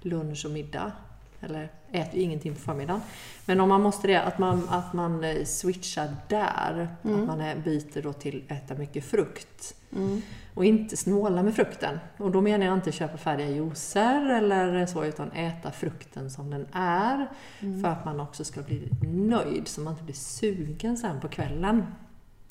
lunch 0.00 0.44
och 0.44 0.50
middag. 0.50 0.92
Eller 1.40 1.68
äter 1.92 2.16
ju 2.16 2.22
ingenting 2.22 2.54
på 2.54 2.60
förmiddagen. 2.60 3.00
Men 3.46 3.60
om 3.60 3.68
man 3.68 3.82
måste 3.82 4.06
det, 4.06 4.22
att 4.22 4.38
man, 4.38 4.68
att 4.68 4.92
man 4.92 5.24
eh, 5.24 5.44
switchar 5.44 6.16
där. 6.28 6.88
Mm. 7.02 7.20
Att 7.20 7.26
man 7.26 7.62
byter 7.64 8.02
då 8.02 8.12
till 8.12 8.44
äta 8.48 8.74
mycket 8.74 9.04
frukt. 9.04 9.74
Mm. 9.96 10.22
Och 10.56 10.64
inte 10.64 10.96
snåla 10.96 11.42
med 11.42 11.54
frukten. 11.54 11.98
Och 12.16 12.30
då 12.30 12.40
menar 12.40 12.66
jag 12.66 12.74
inte 12.74 12.92
köpa 12.92 13.16
färdiga 13.16 13.48
juicer 13.48 14.30
eller 14.30 14.86
så, 14.86 15.04
utan 15.04 15.32
äta 15.32 15.72
frukten 15.72 16.30
som 16.30 16.50
den 16.50 16.66
är. 16.72 17.26
Mm. 17.60 17.82
För 17.82 17.88
att 17.88 18.04
man 18.04 18.20
också 18.20 18.44
ska 18.44 18.62
bli 18.62 18.90
nöjd, 19.02 19.68
så 19.68 19.80
man 19.80 19.92
inte 19.92 20.04
blir 20.04 20.14
sugen 20.14 20.96
sen 20.96 21.20
på 21.20 21.28
kvällen. 21.28 21.86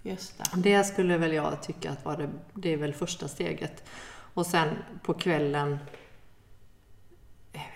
Just 0.01 0.37
det. 0.37 0.61
Det 0.61 0.83
skulle 0.83 1.17
väl 1.17 1.33
jag 1.33 1.63
tycka 1.63 1.91
att 1.91 2.05
var 2.05 2.17
det, 2.17 2.29
det 2.53 2.73
är 2.73 2.77
väl 2.77 2.93
första 2.93 3.27
steget. 3.27 3.83
Och 4.33 4.45
sen 4.45 4.67
på 5.03 5.13
kvällen 5.13 5.77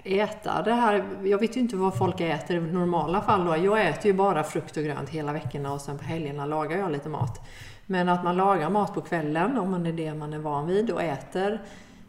äta 0.04 0.62
det 0.62 0.74
här. 0.74 1.06
Jag 1.24 1.40
vet 1.40 1.58
ju 1.58 1.60
inte 1.60 1.76
vad 1.76 1.98
folk 1.98 2.22
äter 2.22 2.56
i 2.56 2.60
normala 2.60 3.22
fall 3.22 3.46
då. 3.46 3.58
Jag 3.58 3.88
äter 3.88 4.06
ju 4.06 4.14
bara 4.14 4.44
frukt 4.44 4.78
och 4.78 4.84
grönt 4.84 5.10
hela 5.10 5.34
veckorna 5.34 5.74
och 5.74 5.82
sen 5.82 5.98
på 5.98 6.04
helgerna 6.04 6.46
lagar 6.46 6.78
jag 6.78 6.92
lite 6.92 7.10
mat. 7.10 7.42
Men 7.92 8.10
att 8.10 8.24
man 8.24 8.38
lagar 8.38 8.70
mat 8.70 8.94
på 8.94 9.02
kvällen, 9.02 9.58
om 9.58 9.72
man 9.72 9.86
är 9.86 9.94
det 9.94 10.14
man 10.14 10.34
är 10.34 10.40
van 10.40 10.68
vid, 10.68 10.92
och 10.92 11.04
äter 11.04 11.62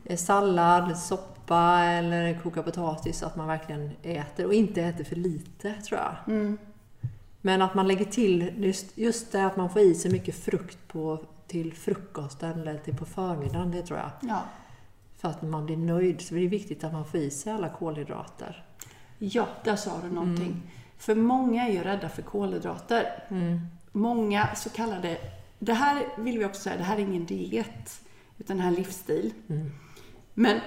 eh, 0.04 0.16
sallad, 0.16 0.98
soppa 0.98 1.84
eller 1.84 2.40
koka 2.42 2.62
potatis, 2.62 3.22
att 3.22 3.36
man 3.36 3.46
verkligen 3.46 3.90
äter 4.02 4.46
och 4.46 4.54
inte 4.54 4.82
äter 4.82 5.04
för 5.04 5.16
lite 5.16 5.72
tror 5.72 6.00
jag. 6.00 6.34
Mm. 6.34 6.58
Men 7.40 7.62
att 7.62 7.74
man 7.74 7.88
lägger 7.88 8.04
till 8.04 8.52
just, 8.56 8.98
just 8.98 9.32
det 9.32 9.46
att 9.46 9.56
man 9.56 9.70
får 9.70 9.82
i 9.82 9.94
sig 9.94 10.12
mycket 10.12 10.34
frukt 10.34 10.78
på, 10.88 11.18
till 11.46 11.74
frukosten 11.74 12.60
eller 12.60 12.78
till 12.78 12.96
på 12.96 13.04
förmiddagen, 13.04 13.70
det 13.70 13.82
tror 13.82 13.98
jag. 13.98 14.10
Ja. 14.20 14.42
För 15.18 15.28
att 15.28 15.42
man 15.42 15.66
blir 15.66 15.76
nöjd. 15.76 16.20
Så 16.20 16.34
det 16.34 16.40
är 16.44 16.48
viktigt 16.48 16.84
att 16.84 16.92
man 16.92 17.04
får 17.04 17.20
i 17.20 17.30
sig 17.30 17.52
alla 17.52 17.68
kolhydrater. 17.68 18.64
ja, 19.18 19.46
där 19.64 19.76
sa 19.76 19.90
du 20.02 20.14
någonting. 20.14 20.46
Mm. 20.46 20.62
För 20.98 21.14
många 21.14 21.68
är 21.68 21.72
ju 21.72 21.82
rädda 21.82 22.08
för 22.08 22.22
kolhydrater. 22.22 23.24
Många 23.92 24.54
så 24.54 24.70
kallade, 24.70 25.16
det 25.60 25.72
här 25.72 26.06
vill 26.16 26.38
vi 26.38 26.44
också 26.44 26.62
säga, 26.62 26.76
det 26.76 26.82
här 26.82 26.96
är 26.96 27.00
ingen 27.00 27.26
diet, 27.26 28.00
utan 28.38 28.56
det 28.56 28.62
här 28.62 28.70
är 28.70 28.76
en 28.76 28.82
livsstil. 28.82 29.32
Mm. 29.48 29.70
Men 30.34 30.60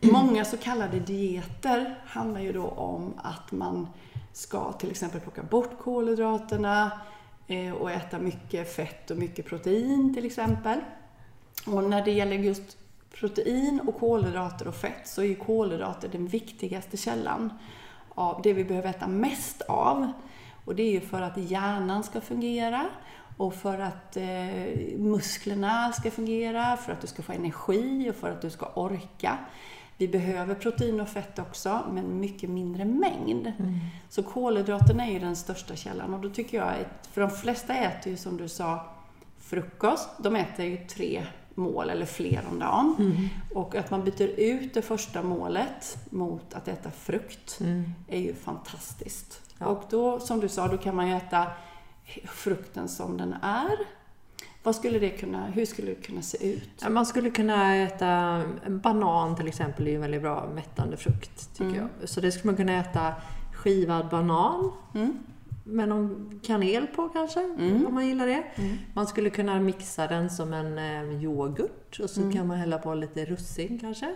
många 0.00 0.44
så 0.44 0.56
kallade 0.56 1.00
dieter 1.00 1.98
handlar 2.06 2.40
ju 2.40 2.52
då 2.52 2.66
om 2.66 3.14
att 3.16 3.52
man 3.52 3.88
ska 4.32 4.72
till 4.72 4.90
exempel 4.90 5.20
plocka 5.20 5.42
bort 5.42 5.78
kolhydraterna 5.78 6.90
eh, 7.46 7.72
och 7.72 7.90
äta 7.90 8.18
mycket 8.18 8.76
fett 8.76 9.10
och 9.10 9.16
mycket 9.16 9.46
protein 9.46 10.14
till 10.14 10.26
exempel. 10.26 10.80
Och 11.66 11.84
när 11.84 12.04
det 12.04 12.12
gäller 12.12 12.36
just 12.36 12.76
protein 13.12 13.80
och 13.86 13.98
kolhydrater 13.98 14.68
och 14.68 14.74
fett 14.74 15.08
så 15.08 15.22
är 15.22 15.26
ju 15.26 15.34
kolhydrater 15.34 16.08
den 16.08 16.26
viktigaste 16.26 16.96
källan 16.96 17.52
av 18.14 18.42
det 18.42 18.52
vi 18.52 18.64
behöver 18.64 18.90
äta 18.90 19.08
mest 19.08 19.62
av. 19.62 20.12
Och 20.64 20.74
det 20.74 20.82
är 20.82 20.90
ju 20.90 21.00
för 21.00 21.22
att 21.22 21.36
hjärnan 21.36 22.04
ska 22.04 22.20
fungera 22.20 22.86
och 23.36 23.54
för 23.54 23.78
att 23.78 24.16
eh, 24.16 24.98
musklerna 24.98 25.92
ska 25.92 26.10
fungera, 26.10 26.76
för 26.76 26.92
att 26.92 27.00
du 27.00 27.06
ska 27.06 27.22
få 27.22 27.32
energi 27.32 28.10
och 28.10 28.14
för 28.14 28.30
att 28.30 28.42
du 28.42 28.50
ska 28.50 28.66
orka. 28.74 29.38
Vi 29.98 30.08
behöver 30.08 30.54
protein 30.54 31.00
och 31.00 31.08
fett 31.08 31.38
också, 31.38 31.80
men 31.92 32.20
mycket 32.20 32.50
mindre 32.50 32.84
mängd. 32.84 33.52
Så 34.08 34.22
kolhydraterna 34.22 35.06
är 35.06 35.12
ju 35.12 35.18
den 35.18 35.36
största 35.36 35.76
källan 35.76 36.14
och 36.14 36.20
då 36.20 36.30
tycker 36.30 36.58
jag 36.58 36.68
att, 36.68 37.06
för 37.06 37.20
de 37.20 37.30
flesta 37.30 37.74
äter 37.74 38.12
ju 38.12 38.16
som 38.16 38.36
du 38.36 38.48
sa 38.48 38.86
frukost, 39.38 40.08
de 40.18 40.36
äter 40.36 40.64
ju 40.64 40.76
tre 40.76 41.26
mål 41.54 41.90
eller 41.90 42.06
fler 42.06 42.44
om 42.50 42.58
dagen. 42.58 42.96
Och 43.54 43.74
att 43.74 43.90
man 43.90 44.04
byter 44.04 44.28
ut 44.40 44.74
det 44.74 44.82
första 44.82 45.22
målet 45.22 45.96
mot 46.10 46.54
att 46.54 46.68
äta 46.68 46.90
frukt 46.90 47.60
är 48.08 48.18
ju 48.18 48.34
fantastiskt. 48.34 49.40
Ja. 49.58 49.66
Och 49.66 49.82
då, 49.90 50.20
som 50.20 50.40
du 50.40 50.48
sa, 50.48 50.68
då 50.68 50.76
kan 50.76 50.96
man 50.96 51.08
ju 51.08 51.16
äta 51.16 51.46
frukten 52.28 52.88
som 52.88 53.16
den 53.16 53.32
är. 53.42 53.78
Vad 54.62 54.76
skulle 54.76 54.98
det 54.98 55.10
kunna, 55.10 55.46
hur 55.46 55.66
skulle 55.66 55.88
det 55.90 56.02
kunna 56.06 56.22
se 56.22 56.52
ut? 56.54 56.88
Man 56.90 57.06
skulle 57.06 57.30
kunna 57.30 57.76
äta 57.76 58.08
en 58.66 58.78
banan 58.78 59.36
till 59.36 59.48
exempel, 59.48 59.86
är 59.86 59.90
ju 59.90 59.94
en 59.94 60.00
väldigt 60.02 60.22
bra 60.22 60.48
mättande 60.54 60.96
frukt 60.96 61.52
tycker 61.52 61.64
Mm. 61.78 61.88
jag. 62.00 62.08
Så 62.08 62.20
det 62.20 62.32
skulle 62.32 62.46
man 62.46 62.56
kunna 62.56 62.72
äta 62.80 63.14
skivad 63.54 64.08
banan 64.08 64.72
Mm. 64.94 65.18
med 65.64 65.88
någon 65.88 66.40
kanel 66.44 66.86
på 66.86 67.08
kanske, 67.08 67.40
Mm. 67.40 67.86
om 67.86 67.94
man 67.94 68.06
gillar 68.06 68.26
det. 68.26 68.44
Mm. 68.54 68.76
Man 68.94 69.06
skulle 69.06 69.30
kunna 69.30 69.60
mixa 69.60 70.06
den 70.06 70.30
som 70.30 70.52
en 70.52 70.78
eh, 70.78 71.22
yoghurt 71.24 72.00
och 72.02 72.10
så 72.10 72.20
Mm. 72.20 72.32
kan 72.32 72.46
man 72.46 72.56
hälla 72.56 72.78
på 72.78 72.94
lite 72.94 73.24
russin 73.24 73.78
kanske. 73.78 74.14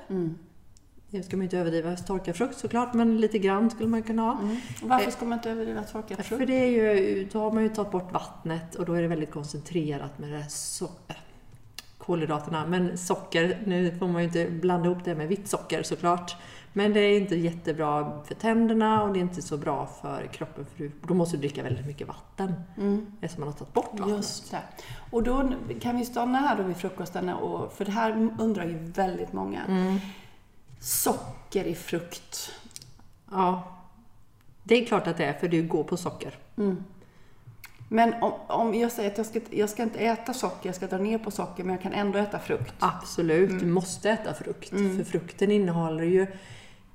Det 1.10 1.22
ska 1.22 1.36
man 1.36 1.44
inte 1.44 1.58
överdriva 1.58 1.96
torkad 1.96 2.36
frukt 2.36 2.58
såklart, 2.58 2.94
men 2.94 3.20
lite 3.20 3.38
grann 3.38 3.70
skulle 3.70 3.88
man 3.88 4.02
kunna 4.02 4.22
ha. 4.22 4.38
Mm. 4.40 4.56
Varför 4.82 5.10
ska 5.10 5.24
man 5.24 5.38
inte 5.38 5.50
överdriva 5.50 5.82
torkad 5.82 6.16
För 6.16 6.24
frukt? 6.24 6.46
det 6.46 6.54
är 6.54 6.66
ju, 6.70 7.28
då 7.32 7.38
har 7.38 7.52
man 7.52 7.62
ju 7.62 7.68
tagit 7.68 7.92
bort 7.92 8.12
vattnet 8.12 8.74
och 8.74 8.84
då 8.84 8.92
är 8.92 9.02
det 9.02 9.08
väldigt 9.08 9.30
koncentrerat 9.30 10.18
med 10.18 10.32
det 10.32 10.44
so 10.48 10.88
kolhydraterna. 12.08 12.66
Men 12.66 12.98
socker, 12.98 13.62
nu 13.64 13.98
får 13.98 14.08
man 14.08 14.22
ju 14.22 14.28
inte 14.28 14.50
blanda 14.50 14.86
ihop 14.86 15.04
det 15.04 15.14
med 15.14 15.28
vitt 15.28 15.48
socker 15.48 15.82
såklart. 15.82 16.36
Men 16.72 16.92
det 16.92 17.00
är 17.00 17.18
inte 17.18 17.36
jättebra 17.36 18.22
för 18.24 18.34
tänderna 18.34 19.02
och 19.02 19.12
det 19.12 19.18
är 19.18 19.20
inte 19.20 19.42
så 19.42 19.56
bra 19.56 19.88
för 20.02 20.26
kroppen 20.32 20.66
för 20.76 20.90
då 21.06 21.14
måste 21.14 21.36
du 21.36 21.40
dricka 21.40 21.62
väldigt 21.62 21.86
mycket 21.86 22.08
vatten. 22.08 22.54
Mm. 22.76 23.06
Eftersom 23.20 23.40
man 23.40 23.48
har 23.48 23.58
tagit 23.58 23.74
bort 23.74 23.90
vattnet. 23.92 24.16
Just 24.16 24.50
det. 24.50 24.62
Och 25.10 25.22
då 25.22 25.52
kan 25.80 25.96
vi 25.96 26.04
stanna 26.04 26.38
här 26.38 26.56
då 26.56 26.62
vid 26.62 26.76
frukosten, 26.76 27.28
och, 27.28 27.72
för 27.72 27.84
det 27.84 27.90
här 27.90 28.30
undrar 28.38 28.64
ju 28.64 28.78
väldigt 28.78 29.32
många. 29.32 29.64
Mm. 29.68 29.98
Socker 30.80 31.64
i 31.64 31.74
frukt. 31.74 32.52
Ja. 33.30 33.74
Det 34.62 34.82
är 34.82 34.86
klart 34.86 35.06
att 35.06 35.16
det 35.16 35.24
är, 35.24 35.32
för 35.32 35.48
du 35.48 35.62
går 35.62 35.84
på 35.84 35.96
socker. 35.96 36.34
Mm. 36.56 36.84
Men 37.88 38.14
om, 38.22 38.32
om 38.46 38.74
jag 38.74 38.92
säger 38.92 39.10
att 39.10 39.16
jag 39.18 39.26
ska, 39.26 39.40
jag 39.50 39.70
ska 39.70 39.82
inte 39.82 39.98
äta 39.98 40.34
socker, 40.34 40.68
jag 40.68 40.74
ska 40.76 40.86
dra 40.86 40.98
ner 40.98 41.18
på 41.18 41.30
socker, 41.30 41.64
men 41.64 41.74
jag 41.74 41.82
kan 41.82 41.92
ändå 41.92 42.18
äta 42.18 42.38
frukt. 42.38 42.74
Absolut, 42.78 43.60
du 43.60 43.66
måste 43.66 44.10
äta 44.10 44.34
frukt. 44.34 44.72
Mm. 44.72 44.96
För 44.96 45.04
frukten 45.04 45.50
innehåller 45.50 46.04
ju, 46.04 46.26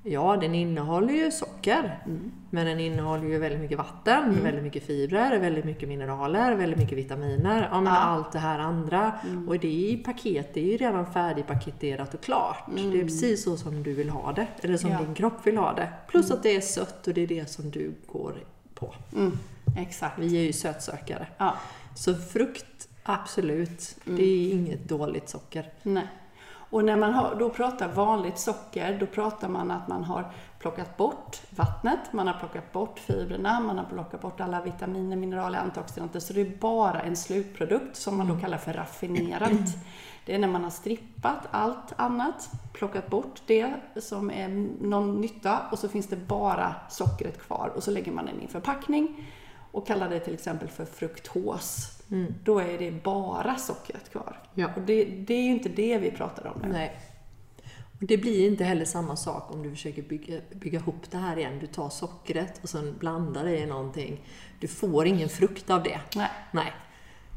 ja 0.06 0.36
den 0.36 0.54
innehåller 0.54 1.14
ju 1.14 1.30
socker. 1.30 2.00
Mm. 2.06 2.32
Men 2.50 2.66
den 2.66 2.80
innehåller 2.80 3.24
ju 3.24 3.38
väldigt 3.38 3.60
mycket 3.60 3.78
vatten, 3.78 4.38
väldigt 4.42 4.62
mycket 4.64 4.86
fibrer, 4.86 5.38
väldigt 5.40 5.64
mycket 5.64 5.88
mineraler, 5.88 6.54
väldigt 6.54 6.78
mycket 6.78 6.98
vitaminer. 6.98 7.68
Ja, 7.72 7.80
men 7.80 7.92
Ja. 7.92 7.98
allt 7.98 8.32
det 8.32 8.38
här 8.38 8.58
andra. 8.58 9.12
Och 9.48 9.58
det 9.58 10.02
paket, 10.04 10.54
det 10.54 10.60
är 10.60 10.64
ju 10.72 10.76
redan 10.76 11.12
färdigpaketerat 11.12 12.14
och 12.14 12.20
klart. 12.22 12.64
Det 12.76 12.80
är 13.00 13.02
precis 13.02 13.44
så 13.44 13.56
som 13.56 13.82
du 13.82 13.94
vill 13.94 14.10
ha 14.10 14.32
det, 14.32 14.46
eller 14.60 14.76
som 14.76 14.90
Ja. 14.90 14.98
din 14.98 15.14
kropp 15.14 15.46
vill 15.46 15.56
ha 15.56 15.72
det. 15.72 15.88
Plus 16.08 16.30
att 16.30 16.42
det 16.42 16.56
är 16.56 16.60
sött 16.60 17.06
och 17.06 17.14
det 17.14 17.20
är 17.22 17.26
det 17.26 17.50
som 17.50 17.70
du 17.70 17.94
går 18.06 18.34
på. 18.74 18.94
Mm. 19.16 19.38
Exakt. 19.78 20.18
Vi 20.18 20.36
är 20.38 20.42
ju 20.42 20.52
sötsökare. 20.52 21.26
Ja. 21.38 21.54
Så 21.96 22.14
frukt, 22.14 22.88
absolut. 23.02 23.96
Det 24.04 24.22
är 24.22 24.52
inget 24.52 24.88
dåligt 24.88 25.28
socker. 25.28 25.72
Nej. 25.82 26.06
Och 26.74 26.84
när 26.84 26.96
man 26.96 27.14
har, 27.14 27.34
då 27.34 27.50
pratar 27.50 27.88
vanligt 27.88 28.38
socker, 28.38 28.96
då 29.00 29.06
pratar 29.06 29.48
man 29.48 29.70
att 29.70 29.88
man 29.88 30.04
har 30.04 30.32
plockat 30.58 30.96
bort 30.96 31.40
vattnet, 31.50 31.98
man 32.12 32.26
har 32.26 32.34
plockat 32.34 32.72
bort 32.72 32.98
fibrerna, 32.98 33.60
man 33.60 33.78
har 33.78 33.84
plockat 33.84 34.20
bort 34.20 34.40
alla 34.40 34.62
vitaminer, 34.62 35.16
mineraler, 35.16 35.58
antioxidanter. 35.58 36.20
Så 36.20 36.32
det 36.32 36.40
är 36.40 36.58
bara 36.60 37.00
en 37.00 37.16
slutprodukt 37.16 37.96
som 37.96 38.18
man 38.18 38.28
då 38.28 38.36
kallar 38.36 38.58
för 38.58 38.72
raffinerat. 38.72 39.50
Det 40.26 40.34
är 40.34 40.38
när 40.38 40.48
man 40.48 40.64
har 40.64 40.70
strippat 40.70 41.48
allt 41.50 41.92
annat, 41.96 42.50
plockat 42.72 43.10
bort 43.10 43.42
det 43.46 43.74
som 43.96 44.30
är 44.30 44.48
någon 44.80 45.20
nytta 45.20 45.58
och 45.70 45.78
så 45.78 45.88
finns 45.88 46.06
det 46.06 46.16
bara 46.16 46.74
sockret 46.90 47.42
kvar 47.42 47.72
och 47.76 47.82
så 47.82 47.90
lägger 47.90 48.12
man 48.12 48.26
den 48.26 48.40
i 48.40 48.44
en 48.44 48.50
förpackning 48.50 49.30
och 49.72 49.86
kallar 49.86 50.08
det 50.08 50.20
till 50.20 50.34
exempel 50.34 50.68
för 50.68 50.84
fruktos. 50.84 51.93
Då 52.44 52.58
är 52.58 52.78
det 52.78 52.90
bara 53.02 53.56
sockret 53.56 54.10
kvar. 54.10 54.38
Ja. 54.54 54.68
Och 54.76 54.82
det, 54.82 55.04
det 55.04 55.34
är 55.34 55.42
ju 55.42 55.50
inte 55.50 55.68
det 55.68 55.98
vi 55.98 56.10
pratar 56.10 56.46
om 56.46 56.60
nu. 56.62 56.68
Nej. 56.68 57.00
Och 58.00 58.06
det 58.06 58.16
blir 58.16 58.46
inte 58.46 58.64
heller 58.64 58.84
samma 58.84 59.16
sak 59.16 59.50
om 59.54 59.62
du 59.62 59.70
försöker 59.70 60.02
bygga, 60.02 60.40
bygga 60.54 60.78
ihop 60.78 61.10
det 61.10 61.16
här 61.16 61.36
igen. 61.36 61.58
Du 61.60 61.66
tar 61.66 61.88
sockret 61.88 62.60
och 62.62 62.68
sen 62.68 62.94
blandar 62.98 63.44
det 63.44 63.58
i 63.58 63.66
någonting. 63.66 64.20
Du 64.60 64.68
får 64.68 65.06
ingen 65.06 65.28
frukt 65.28 65.70
av 65.70 65.82
det. 65.82 66.00
Nej. 66.16 66.30
Nej. 66.52 66.72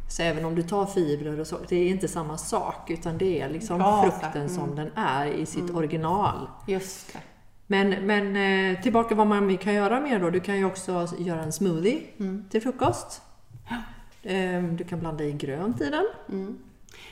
Så 0.09 0.21
även 0.23 0.45
om 0.45 0.55
du 0.55 0.63
tar 0.63 0.85
fibrer 0.85 1.39
och 1.39 1.47
så, 1.47 1.57
det 1.69 1.75
är 1.75 1.89
inte 1.89 2.07
samma 2.07 2.37
sak. 2.37 2.89
Utan 2.89 3.17
det 3.17 3.41
är 3.41 3.49
liksom 3.49 3.77
Bra, 3.77 4.01
frukten 4.01 4.41
mm. 4.41 4.55
som 4.55 4.75
den 4.75 4.89
är 4.95 5.25
i 5.25 5.45
sitt 5.45 5.69
original. 5.69 6.49
Just 6.67 7.13
det. 7.13 7.19
Men, 7.67 7.89
men 7.89 8.35
eh, 8.35 8.81
tillbaka 8.81 9.15
vad 9.15 9.27
man 9.27 9.57
kan 9.57 9.73
göra 9.73 9.99
mer 9.99 10.19
då. 10.19 10.29
Du 10.29 10.39
kan 10.39 10.57
ju 10.57 10.65
också 10.65 11.07
göra 11.17 11.43
en 11.43 11.51
smoothie 11.51 12.01
till 12.49 12.61
frukost. 12.61 13.21
Eh, 14.23 14.63
Du 14.63 14.83
kan 14.83 14.99
blanda 14.99 15.23
i 15.23 15.31
grönt 15.31 15.81
i 15.81 15.89
den. 15.89 16.05
Mm. 16.29 16.57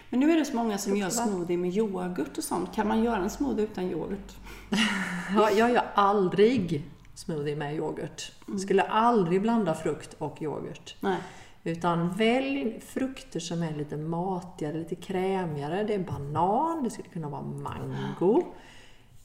Men 0.10 0.20
nu 0.20 0.32
är 0.32 0.38
det 0.38 0.46
så 0.46 0.56
många 0.56 0.78
som 0.78 0.98
gör 0.98 1.10
smoothie 1.10 1.58
med 1.58 1.78
yoghurt 1.78 2.38
och 2.38 2.44
sånt. 2.44 2.76
Kan 2.76 2.88
man 2.88 3.04
göra 3.04 3.18
en 3.18 3.30
smoothie 3.30 3.64
utan 3.64 3.84
yoghurt? 3.92 4.36
Ja, 5.36 5.52
jag 5.52 5.72
gör 5.72 5.84
aldrig 5.94 6.84
smoothie 7.16 7.56
med 7.56 7.76
yoghurt. 7.76 8.32
Skulle 8.62 8.82
aldrig 8.84 9.42
blanda 9.42 9.74
frukt 9.74 10.14
och 10.18 10.42
yoghurt. 10.42 10.96
Nej. 11.00 11.18
Utan 11.64 12.10
välj 12.14 12.80
frukter 12.80 13.40
som 13.40 13.64
är 13.64 13.74
lite 13.76 13.98
matigare, 13.98 14.74
lite 14.78 14.96
krämigare. 14.96 15.84
Det 15.84 15.94
är 15.94 16.00
banan, 16.00 16.84
det 16.84 16.90
skulle 16.90 17.10
kunna 17.10 17.30
vara 17.30 17.42
mango, 17.42 18.44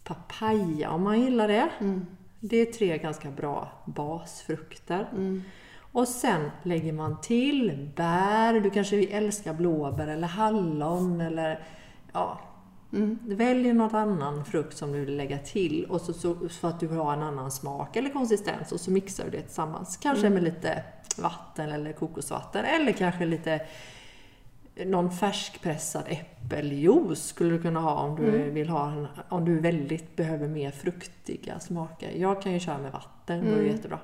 papaya 0.05 0.91
om 0.91 1.03
man 1.03 1.21
gillar 1.21 1.49
det. 1.49 1.71
Det 2.41 2.57
är 2.57 2.67
tre 2.73 2.99
ganska 2.99 3.31
bra 3.31 3.69
basfrukter. 3.87 5.09
Och 5.93 6.09
sen 6.09 6.51
lägger 6.63 6.93
man 6.93 7.21
till 7.21 7.91
bär, 7.97 8.61
du 8.61 8.71
kanske 8.71 9.05
älskar 9.05 9.55
blåbär 9.55 10.09
eller 10.09 10.29
hallon 10.29 11.21
eller 11.21 11.61
ja, 12.13 12.41
Välj 13.23 13.73
någon 13.73 13.95
annan 13.95 14.45
frukt 14.45 14.77
som 14.77 14.93
du 14.93 15.05
vill 15.05 15.17
lägga 15.17 15.39
till 15.39 15.85
och 15.85 16.01
så, 16.01 16.13
så, 16.13 16.49
för 16.49 16.69
att 16.69 16.81
du 16.81 16.87
vill 16.87 16.99
ha 16.99 17.13
en 17.13 17.23
annan 17.23 17.51
smak 17.51 17.97
eller 17.97 18.11
konsistens 18.11 18.73
och 18.73 18.81
så 18.81 18.91
mixar 18.91 19.25
du 19.25 19.31
det 19.31 19.43
tillsammans. 19.43 19.97
Kanske 19.97 20.31
med 20.31 20.43
lite 20.43 20.85
vatten 21.19 21.71
eller 21.71 21.93
kokosvatten 21.93 22.65
eller 22.65 22.93
kanske 22.93 23.27
lite 23.27 23.61
någon 24.87 25.11
färskpressad 25.11 26.05
äppeljuice 26.07 27.27
skulle 27.27 27.51
du 27.51 27.63
kunna 27.63 27.81
ha 27.81 27.95
om 27.95 28.17
du 28.17 28.51
vill 28.51 28.69
ha 28.69 28.91
en, 28.93 29.07
om 29.29 29.45
du 29.45 29.61
väldigt 29.61 30.17
behöver 30.17 30.49
mer 30.49 30.71
fruktiga 30.71 31.61
smaker. 31.61 32.11
Jag 32.17 32.43
kan 32.43 32.53
ju 32.53 32.61
köra 32.61 32.79
med 32.79 32.93
vatten, 32.93 33.45
det 33.45 33.51
går 33.51 33.59
ju 33.63 33.69
jättebra. 33.69 33.99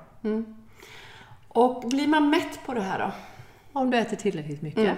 Och 1.57 1.83
blir 1.89 2.07
man 2.07 2.29
mätt 2.29 2.59
på 2.65 2.73
det 2.73 2.81
här 2.81 2.99
då? 2.99 3.11
Om 3.79 3.91
du 3.91 3.97
äter 3.97 4.17
tillräckligt 4.17 4.61
mycket. 4.61 4.97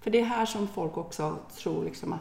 För 0.00 0.10
det 0.10 0.20
är 0.20 0.24
här 0.24 0.46
som 0.46 0.68
folk 0.68 0.96
också 0.96 1.38
tror 1.56 1.84
liksom 1.84 2.12
att 2.12 2.20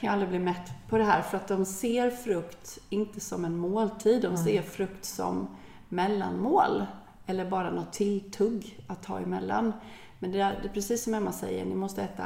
kan 0.00 0.06
jag 0.06 0.12
aldrig 0.12 0.30
bli 0.30 0.38
mätt 0.38 0.70
på 0.88 0.98
det 0.98 1.04
här. 1.04 1.22
För 1.22 1.36
att 1.36 1.48
de 1.48 1.64
ser 1.64 2.10
frukt 2.10 2.78
inte 2.88 3.20
som 3.20 3.44
en 3.44 3.56
måltid, 3.56 4.22
de 4.22 4.36
ser 4.36 4.62
frukt 4.62 5.04
som 5.04 5.56
mellanmål. 5.88 6.86
Eller 7.26 7.50
bara 7.50 7.70
något 7.70 7.92
tilltugg 7.92 8.80
att 8.86 9.02
ta 9.02 9.18
emellan. 9.18 9.72
Men 10.18 10.32
det 10.32 10.40
är 10.40 10.70
precis 10.74 11.04
som 11.04 11.14
Emma 11.14 11.32
säger, 11.32 11.64
ni 11.64 11.74
måste 11.74 12.02
äta 12.02 12.24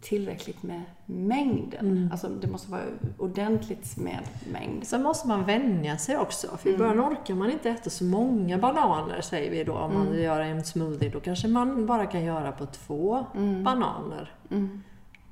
tillräckligt 0.00 0.62
med 0.62 0.82
mängden. 1.06 2.08
Alltså 2.12 2.28
det 2.28 2.46
måste 2.46 2.70
vara 2.70 2.82
ordentligt 3.18 3.96
med 3.96 4.18
mängd. 4.52 4.86
Sen 4.86 5.02
måste 5.02 5.28
man 5.28 5.44
vänja 5.44 5.98
sig 5.98 6.18
också. 6.18 6.56
För 6.56 6.70
i 6.70 6.76
början 6.76 7.00
orkar 7.00 7.34
man 7.34 7.50
inte 7.50 7.70
äta 7.70 7.90
så 7.90 8.04
många 8.04 8.58
bananer, 8.58 9.20
säger 9.20 9.50
vi 9.50 9.64
då. 9.64 9.72
Om 9.72 9.94
man 9.94 10.10
vill 10.10 10.20
göra 10.20 10.46
en 10.46 10.64
smoothie, 10.64 11.10
då 11.10 11.20
kanske 11.20 11.48
man 11.48 11.86
bara 11.86 12.06
kan 12.06 12.24
göra 12.24 12.52
på 12.52 12.66
två 12.66 13.26
bananer. 13.64 14.32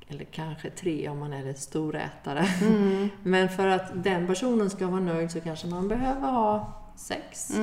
Eller 0.07 0.23
kanske 0.25 0.69
tre 0.69 1.09
om 1.09 1.19
man 1.19 1.33
är 1.33 1.45
en 1.45 1.55
storätare. 1.55 2.45
Men 3.23 3.49
för 3.49 3.67
att 3.67 4.03
den 4.03 4.27
personen 4.27 4.69
ska 4.69 4.87
vara 4.87 4.99
nöjd 5.01 5.31
så 5.31 5.41
kanske 5.41 5.67
man 5.67 5.87
behöver 5.87 6.31
ha 6.31 6.73
sex. 6.95 7.57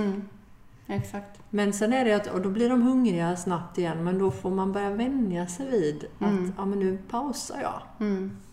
Exakt. 0.87 1.41
Men 1.51 1.73
sen 1.73 1.93
är 1.93 2.05
det 2.05 2.13
att, 2.13 2.27
och 2.27 2.41
då 2.41 2.51
blir 2.51 2.69
de 2.69 2.83
hungriga 2.83 3.37
snabbt 3.37 3.79
igen, 3.79 4.05
men 4.05 4.19
då 4.19 4.31
får 4.31 4.51
man 4.51 4.73
börja 4.73 4.91
vänja 4.91 5.47
sig 5.47 5.71
vid 5.71 6.05
att 6.19 6.55
ja, 6.57 6.65
men 6.65 6.79
nu 6.79 6.99
pausar 7.11 7.61
jag. 7.61 7.83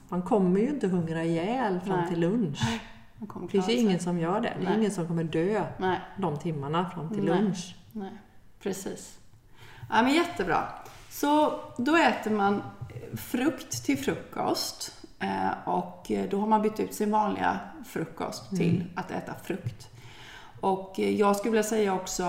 Man 0.09 0.21
kommer 0.21 0.59
ju 0.59 0.69
inte 0.69 0.88
hungra 0.88 1.23
ihjäl 1.23 1.79
fram 1.79 2.00
Nej. 2.00 2.09
till 2.09 2.19
lunch. 2.19 2.81
Det 3.41 3.47
finns 3.47 3.69
ju 3.69 3.73
ingen 3.73 4.00
som 4.00 4.19
gör 4.19 4.41
det. 4.41 4.53
Det 4.59 4.65
är 4.65 4.69
Nej. 4.69 4.77
ingen 4.77 4.91
som 4.91 5.07
kommer 5.07 5.23
dö 5.23 5.65
Nej. 5.77 6.00
de 6.17 6.38
timmarna 6.39 6.89
fram 6.89 7.09
till 7.09 7.23
Nej. 7.23 7.41
lunch. 7.41 7.75
Nej, 7.91 8.11
precis. 8.63 9.19
Ja, 9.89 10.01
men 10.01 10.13
jättebra. 10.13 10.67
Så 11.09 11.59
då 11.77 11.95
äter 11.95 12.31
man 12.31 12.61
frukt 13.17 13.85
till 13.85 13.97
frukost 13.97 15.05
eh, 15.19 15.67
och 15.69 16.11
då 16.29 16.39
har 16.39 16.47
man 16.47 16.61
bytt 16.61 16.79
ut 16.79 16.93
sin 16.93 17.11
vanliga 17.11 17.59
frukost 17.85 18.50
till 18.50 18.83
att 18.95 19.11
äta 19.11 19.33
frukt. 19.43 19.90
Och 20.61 20.99
eh, 20.99 21.15
jag 21.15 21.35
skulle 21.35 21.51
vilja 21.51 21.63
säga 21.63 21.93
också, 21.93 22.25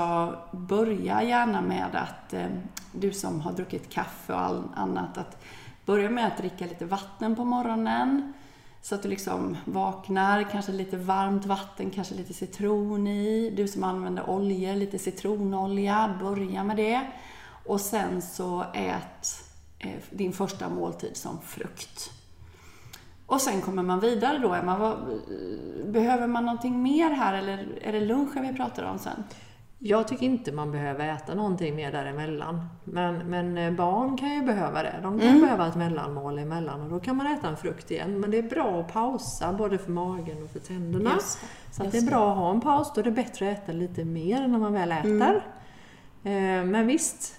börja 0.53 1.23
gärna 1.23 1.61
med 1.61 1.95
att 1.95 2.33
eh, 2.33 2.47
du 2.93 3.13
som 3.13 3.41
har 3.41 3.53
druckit 3.53 3.91
kaffe 3.91 4.33
och 4.33 4.63
annat, 4.75 5.19
att 5.19 5.43
börja 5.87 6.11
med 6.11 6.27
att 6.27 6.39
dricka 6.39 6.67
lite 6.67 6.85
vatten 6.85 7.37
på 7.37 7.45
morgonen. 7.45 8.33
Så 8.83 8.95
att 8.95 9.03
du 9.03 9.09
liksom 9.09 9.57
vaknar, 9.65 10.51
kanske 10.51 10.73
lite 10.73 10.97
varmt 10.97 11.47
vatten, 11.47 11.91
kanske 11.91 12.15
lite 12.15 12.35
citron 12.35 13.07
i. 13.07 13.51
Du 13.51 13.69
som 13.69 13.85
använder 13.85 14.31
oljor, 14.31 14.75
lite 14.75 14.99
citronolja, 14.99 16.19
börja 16.21 16.65
med 16.65 16.77
det. 16.77 17.01
Och 17.65 17.81
sen 17.81 18.23
så 18.23 18.65
ät 18.75 19.45
eh, 19.79 19.91
din 20.11 20.33
första 20.33 20.69
måltid 20.69 21.17
som 21.17 21.39
frukt. 21.43 22.22
Och 23.33 23.41
sen 23.41 23.61
kommer 23.61 23.83
man 23.83 24.01
vidare 24.01 24.39
då, 24.39 24.55
Emma. 24.55 24.79
Vad, 24.79 24.97
behöver 25.87 26.27
man 26.27 26.45
någonting 26.45 26.83
mer 26.83 27.11
här 27.11 27.35
eller 27.35 27.67
är 27.83 27.93
det 27.93 28.01
lunchen 28.01 28.43
vi 28.43 28.53
pratar 28.57 28.85
om 28.85 28.99
sen? 28.99 29.25
Jag 29.79 30.09
tycker 30.09 30.27
inte 30.27 30.53
man 30.53 30.71
behöver 30.73 31.09
äta 31.09 31.35
någonting 31.35 31.77
mer 31.77 31.93
däremellan. 31.93 32.69
Men, 32.85 33.15
men 33.19 33.59
eh, 33.59 33.73
barn 33.73 34.17
kan 34.17 34.31
ju 34.35 34.43
behöva 34.43 34.83
det. 34.83 34.95
De 35.03 35.19
kan 35.19 35.29
Mm. 35.29 35.41
behöva 35.43 35.67
ett 35.69 35.75
mellanmål 35.77 36.39
emellan 36.39 36.83
och 36.83 36.91
då 36.91 37.01
kan 37.01 37.17
man 37.17 37.27
äta 37.27 37.49
en 37.49 37.57
frukt 37.57 37.91
igen. 37.91 38.21
Men 38.21 38.31
det 38.31 38.39
är 38.39 38.43
bra 38.43 38.81
att 38.81 38.93
pausa 38.93 39.53
både 39.53 39.79
för 39.79 39.91
magen 39.91 40.43
och 40.45 40.51
för 40.51 40.59
tänderna. 40.59 41.11
Just 41.15 41.39
Så 41.71 41.83
just 41.85 41.93
det 41.93 41.99
är 41.99 42.11
bra 42.11 42.31
att 42.33 42.37
ha 42.39 42.51
en 42.51 42.61
paus. 42.61 42.93
Då 42.95 43.01
är 43.01 43.05
det 43.05 43.11
bättre 43.11 43.53
att 43.53 43.59
äta 43.59 43.73
lite 43.73 44.05
mer 44.05 44.49
när 44.49 44.59
man 44.59 44.73
väl 44.73 44.93
äter. 44.93 45.45
Mm. 46.25 46.71
Men 46.71 46.87
visst, 46.87 47.35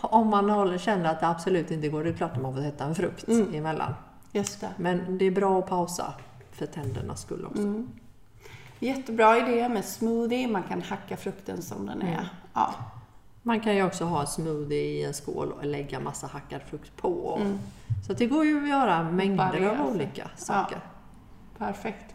om 0.00 0.28
man 0.28 0.50
håller, 0.50 0.78
känner 0.78 1.10
att 1.10 1.20
det 1.20 1.28
absolut 1.28 1.70
inte 1.70 1.88
går, 1.88 2.04
det 2.04 2.10
är 2.10 2.14
klart 2.14 2.32
att 2.36 2.42
man 2.42 2.54
får 2.54 2.62
äta 2.64 2.84
en 2.84 2.94
frukt 2.94 3.28
Mm. 3.28 3.54
emellan. 3.54 3.94
Just 4.32 4.60
det. 4.60 4.70
Men 4.76 5.18
det 5.18 5.24
är 5.24 5.30
bra 5.30 5.58
att 5.58 5.66
pausa 5.66 6.14
för 6.52 6.66
tändernas 6.66 7.20
skull 7.22 7.46
också. 7.46 7.62
Mm. 7.62 7.88
Jättebra 8.78 9.38
idé 9.38 9.68
med 9.68 9.84
smoothie. 9.84 10.48
Man 10.48 10.62
kan 10.62 10.82
hacka 10.82 11.16
frukten 11.16 11.62
som 11.62 11.86
den 11.86 12.02
Mm. 12.02 12.14
är. 12.14 12.28
Ja. 12.54 12.74
Man 13.42 13.60
kan 13.60 13.76
ju 13.76 13.82
också 13.82 14.04
ha 14.04 14.26
smoothie 14.26 14.82
i 14.84 15.04
en 15.04 15.14
skål 15.14 15.52
och 15.52 15.64
lägga 15.66 16.00
massa 16.00 16.26
hackad 16.26 16.60
frukt 16.62 16.96
på. 16.96 17.38
Mm. 17.40 17.58
Så 18.06 18.12
det 18.12 18.26
går 18.26 18.44
ju 18.44 18.62
att 18.62 18.68
göra 18.68 19.02
mängder 19.10 19.66
av 19.80 19.86
olika 19.90 20.30
saker. 20.36 20.80
Perfekt. 21.58 22.14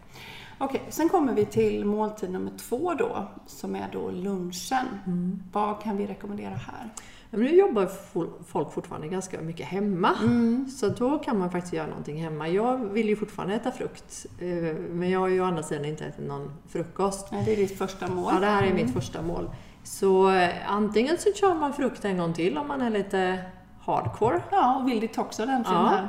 Okej, 0.59 0.81
sen 0.89 1.09
kommer 1.09 1.33
vi 1.33 1.45
till 1.45 1.85
måltid 1.85 2.31
nummer 2.31 2.51
två 2.57 2.93
då, 2.93 3.27
som 3.45 3.75
är 3.75 3.89
då 3.91 4.11
lunchen. 4.11 4.85
Mm. 5.05 5.43
Vad 5.51 5.81
kan 5.81 5.97
vi 5.97 6.07
rekommendera 6.07 6.53
här? 6.55 6.89
Men 7.31 7.39
nu 7.39 7.55
jobbar 7.55 7.85
fo- 7.85 8.43
folk 8.47 8.71
fortfarande 8.73 9.07
ganska 9.07 9.41
mycket 9.41 9.65
hemma. 9.65 10.11
Mm. 10.23 10.67
Så 10.69 10.89
då 10.89 11.19
kan 11.19 11.39
man 11.39 11.51
faktiskt 11.51 11.73
göra 11.73 11.87
någonting 11.87 12.21
hemma. 12.23 12.47
Jag 12.49 12.77
vill 12.77 13.07
ju 13.09 13.15
fortfarande 13.15 13.55
äta 13.55 13.71
frukt. 13.71 14.25
eh, 14.39 14.75
Men 14.91 15.09
jag 15.09 15.19
har 15.19 15.27
ju 15.27 15.41
å 15.41 15.45
andra 15.45 15.63
sidan 15.63 15.85
inte 15.85 16.05
ätit 16.05 16.25
någon 16.27 16.51
frukost. 16.69 17.27
Ja, 17.31 17.37
det 17.45 17.51
är 17.51 17.55
ditt 17.55 17.77
första 17.77 18.07
mål. 18.07 18.31
Ja, 18.33 18.39
det 18.39 18.45
här 18.45 18.63
är 18.63 18.71
Mm. 18.71 18.85
mitt 18.85 18.93
första 18.93 19.21
mål. 19.21 19.49
Så 19.83 20.29
eh, 20.31 20.49
antingen 20.71 21.17
så 21.17 21.33
kör 21.33 21.53
man 21.55 21.73
frukt 21.73 22.05
en 22.05 22.17
gång 22.17 22.33
till 22.33 22.57
om 22.57 22.67
man 22.67 22.81
är 22.81 22.89
lite 22.89 23.39
hardcore. 23.81 24.41
Ja, 24.51 24.79
och 24.79 24.87
vill 24.87 24.99
detoxa 24.99 25.43
ordentligt 25.43 25.73
Ja. 25.73 25.87
här. 25.87 26.07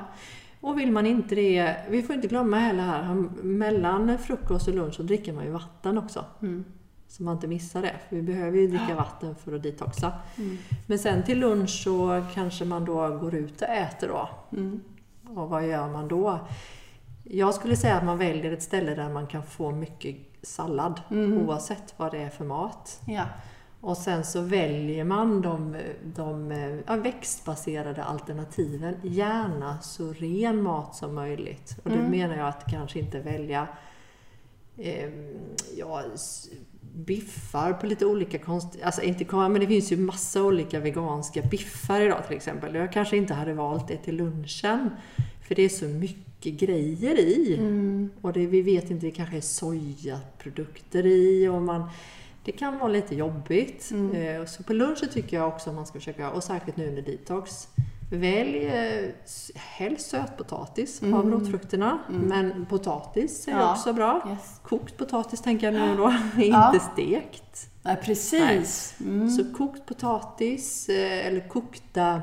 Och 0.60 0.78
vill 0.78 0.92
man 0.92 1.06
inte 1.06 1.34
det, 1.34 1.74
vi 1.90 2.02
får 2.02 2.14
inte 2.14 2.28
glömma 2.28 2.58
heller 2.58 2.82
här, 2.82 3.14
mellan 3.42 4.18
frukost 4.18 4.68
och 4.68 4.74
lunch 4.74 4.94
så 4.94 5.02
dricker 5.02 5.32
man 5.32 5.44
ju 5.44 5.50
vatten 5.50 5.98
också. 5.98 6.24
Mm. 6.42 6.64
Så 7.08 7.22
man 7.22 7.34
inte 7.34 7.46
missar 7.46 7.82
det. 7.82 7.94
För 8.08 8.16
vi 8.16 8.22
behöver 8.22 8.58
ju 8.58 8.66
dricka 8.68 8.94
vatten 8.94 9.34
för 9.34 9.52
att 9.54 9.62
detoxa. 9.62 10.12
Mm. 10.38 10.58
Men 10.86 10.98
sen 10.98 11.22
till 11.22 11.38
lunch 11.38 11.70
så 11.84 12.24
kanske 12.34 12.64
man 12.64 12.84
då 12.84 13.18
går 13.18 13.34
ut 13.34 13.62
och 13.62 13.68
äter 13.68 14.08
då. 14.08 14.28
Mm. 14.52 14.80
Och 15.36 15.48
vad 15.48 15.66
gör 15.66 15.88
man 15.88 16.08
då? 16.08 16.40
Jag 17.24 17.54
skulle 17.54 17.76
säga 17.76 17.96
att 17.96 18.04
man 18.04 18.18
väljer 18.18 18.52
ett 18.52 18.62
ställe 18.62 18.94
där 18.94 19.08
man 19.08 19.26
kan 19.26 19.42
få 19.42 19.70
mycket 19.70 20.16
sallad 20.42 21.00
Mm. 21.10 21.38
oavsett 21.48 21.94
vad 21.96 22.12
det 22.12 22.18
är 22.18 22.30
för 22.30 22.44
mat. 22.44 23.00
Ja. 23.06 23.24
Och 23.80 23.96
sen 23.96 24.24
så 24.24 24.40
väljer 24.40 25.04
man 25.04 25.40
de, 25.42 25.76
de 26.02 26.50
ja, 26.86 26.96
växtbaserade 26.96 28.04
alternativen. 28.04 28.94
Gärna 29.02 29.78
så 29.80 30.12
ren 30.12 30.62
mat 30.62 30.94
som 30.96 31.14
möjligt. 31.14 31.76
Och 31.84 31.90
då 31.90 31.96
Mm. 31.96 32.10
menar 32.10 32.36
jag 32.36 32.48
att 32.48 32.70
kanske 32.70 32.98
inte 32.98 33.20
välja 33.20 33.68
eh, 34.76 35.10
ja, 35.76 36.02
biffar 36.98 37.72
på 37.72 37.86
lite 37.86 38.06
olika 38.06 38.38
konstiga... 38.38 38.86
Alltså 38.86 39.02
inte 39.02 39.24
men 39.36 39.60
det 39.60 39.66
finns 39.66 39.92
ju 39.92 39.96
massa 39.96 40.42
olika 40.42 40.80
veganska 40.80 41.42
biffar 41.42 42.00
idag 42.00 42.26
till 42.26 42.36
exempel. 42.36 42.74
Jag 42.74 42.92
kanske 42.92 43.16
inte 43.16 43.34
hade 43.34 43.54
valt 43.54 43.88
det 43.88 43.96
till 43.96 44.16
lunchen. 44.16 44.90
För 45.48 45.54
det 45.54 45.62
är 45.62 45.68
så 45.68 45.84
mycket 45.84 46.54
grejer 46.54 47.18
i. 47.18 47.54
Mm. 47.58 48.10
Och 48.20 48.32
det, 48.32 48.46
vi 48.46 48.62
vet 48.62 48.90
inte, 48.90 49.06
det 49.06 49.12
kanske 49.12 49.36
är 49.36 49.40
sojaprodukter 49.40 51.06
i 51.06 51.48
och 51.48 51.62
man, 51.62 51.90
det 52.44 52.52
kan 52.52 52.78
vara 52.78 52.88
lite 52.88 53.14
jobbigt. 53.14 53.90
Mm. 53.90 54.40
Eh, 54.40 54.46
Så 54.46 54.62
på 54.62 54.72
lunchen 54.72 55.08
tycker 55.12 55.36
jag 55.36 55.48
också 55.48 55.72
man 55.72 55.86
ska 55.86 55.98
försöka, 55.98 56.30
och 56.30 56.44
särskilt 56.44 56.76
nu 56.76 56.88
under 56.88 57.02
detox, 57.02 57.68
välj 58.10 58.66
eh, 58.66 59.10
helst 59.54 60.10
sötpotatis 60.10 61.02
av 61.02 61.08
Mm. 61.08 61.30
rotfrukterna. 61.32 61.98
Mm. 62.08 62.20
Men 62.22 62.66
potatis 62.66 63.48
är 63.48 63.52
Ja. 63.52 63.72
också 63.72 63.92
bra. 63.92 64.26
Yes. 64.30 64.60
Kokt 64.62 64.96
potatis 64.96 65.40
tänker 65.40 65.72
jag 65.72 65.88
nu 65.88 65.96
då, 65.96 66.10
inte 66.42 66.46
Ja. 66.46 66.74
stekt. 66.92 67.70
Ja, 67.82 67.96
precis. 68.04 68.94
Mm. 69.00 69.30
Så 69.30 69.44
kokt 69.54 69.86
potatis 69.86 70.88
eh, 70.88 71.26
eller 71.26 71.48
kokta 71.48 72.22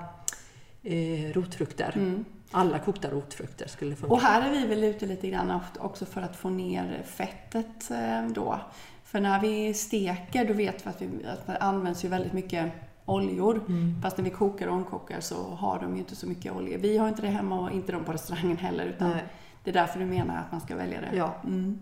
eh, 0.84 1.34
rotfrukter. 1.34 1.92
Mm. 1.96 2.26
Alla 2.52 2.80
kokta 2.80 3.10
rotfrukter 3.12 3.68
skulle 3.68 3.96
funka. 3.96 4.14
Och 4.14 4.22
här 4.22 4.50
är 4.50 4.52
vi 4.52 4.68
väl 4.68 4.84
ute 4.84 5.06
lite 5.06 5.28
grann 5.30 5.60
också 5.80 6.06
för 6.06 6.22
att 6.22 6.36
få 6.36 6.50
ner 6.50 7.04
fettet 7.06 7.92
eh, 7.92 8.28
då. 8.34 8.60
För 9.06 9.20
när 9.20 9.40
vi 9.42 9.74
steker 9.74 10.46
då 10.46 10.54
vet 10.54 10.86
vi 10.86 10.90
att, 10.90 11.02
vi, 11.02 11.26
att 11.28 11.48
det 11.48 11.58
används 11.58 12.06
ju 12.06 12.10
väldigt 12.10 12.34
mycket 12.34 12.72
oljor. 13.06 13.62
Mm. 13.68 14.02
Fast 14.02 14.18
när 14.18 14.24
vi 14.26 14.30
kokar 14.30 14.68
och 14.68 14.74
omkokar 14.74 15.20
så 15.20 15.36
har 15.36 15.80
de 15.80 15.94
ju 15.94 16.00
inte 16.00 16.16
så 16.16 16.28
mycket 16.28 16.54
olja. 16.56 16.78
Vi 16.78 16.98
har 16.98 17.08
inte 17.08 17.22
det 17.22 17.28
hemma 17.28 17.60
och 17.60 17.72
inte 17.72 17.92
de 17.92 18.04
på 18.04 18.12
restaurangen 18.12 18.58
heller. 18.58 18.86
Utan 18.86 19.10
Nej. 19.10 19.24
det 19.64 19.70
är 19.70 19.74
därför 19.74 20.00
du 20.00 20.06
menar 20.06 20.38
att 20.38 20.52
man 20.52 20.62
ska 20.62 20.76
välja 20.76 21.02
det. 21.02 21.18
Ja. 21.18 21.36
Mm. 21.44 21.80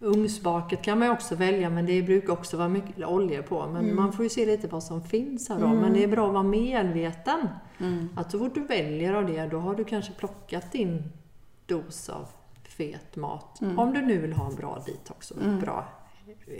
Ugnsbaket 0.00 0.82
kan 0.82 0.98
man 0.98 1.10
också 1.10 1.34
välja 1.34 1.70
men 1.70 1.86
det 1.86 2.02
brukar 2.02 2.32
också 2.32 2.56
vara 2.56 2.68
mycket 2.68 3.06
oljor 3.06 3.42
på. 3.42 3.66
Men 3.66 3.84
Mm. 3.84 3.96
man 3.96 4.12
får 4.12 4.22
ju 4.24 4.28
se 4.28 4.46
lite 4.46 4.68
vad 4.68 4.82
som 4.82 5.02
finns 5.02 5.48
här 5.48 5.60
då. 5.60 5.68
Men 5.68 5.92
det 5.92 6.04
är 6.04 6.08
bra 6.08 6.26
att 6.26 6.32
vara 6.32 6.42
medveten. 6.42 7.48
Mm. 7.80 8.08
Att 8.16 8.30
så 8.30 8.38
fort 8.38 8.54
du 8.54 8.60
väljer 8.66 9.12
av 9.12 9.26
det, 9.26 9.46
då 9.46 9.58
har 9.58 9.74
du 9.74 9.84
kanske 9.84 10.12
plockat 10.12 10.72
din 10.72 11.02
dos 11.66 12.08
av 12.08 12.26
fet 12.62 13.16
mat. 13.16 13.60
Mm. 13.60 13.78
Om 13.78 13.92
du 13.92 14.02
nu 14.02 14.18
vill 14.18 14.32
ha 14.32 14.46
en 14.50 14.54
bra 14.56 14.82
detox 14.86 15.30
och 15.30 15.42
en 15.42 15.60
bra 15.60 15.84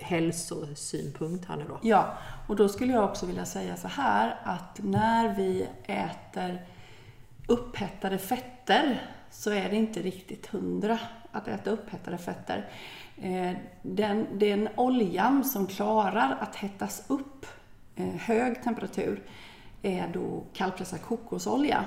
hälsosynpunkt 0.03 1.45
här 1.45 1.57
nu 1.57 1.65
då. 1.69 1.79
Ja, 1.83 2.19
och 2.49 2.57
då 2.57 2.69
skulle 2.69 2.93
jag 2.93 3.05
också 3.05 3.27
vilja 3.27 3.45
säga 3.45 3.77
så 3.77 3.89
här 3.89 4.37
att 4.43 4.81
när 4.83 5.35
vi 5.35 5.67
äter 5.85 6.67
upphettade 7.47 8.19
fetter 8.19 9.03
så 9.31 9.51
är 9.51 9.71
det 9.71 9.77
inte 9.77 10.03
riktigt 10.03 10.47
hundra 10.47 10.99
att 11.33 11.49
äta 11.49 11.71
upphettade 11.71 12.19
fetter. 12.19 12.71
Eh, 13.17 13.53
den, 13.83 14.27
den 14.39 14.69
oljan 14.77 15.45
som 15.45 15.67
klarar 15.67 16.37
att 16.41 16.57
hettas 16.57 17.05
upp 17.07 17.47
eh, 17.97 18.07
hög 18.07 18.63
temperatur 18.63 19.23
är 19.83 20.09
då 20.09 20.45
kallpressad 20.53 21.03
kokosolja. 21.03 21.85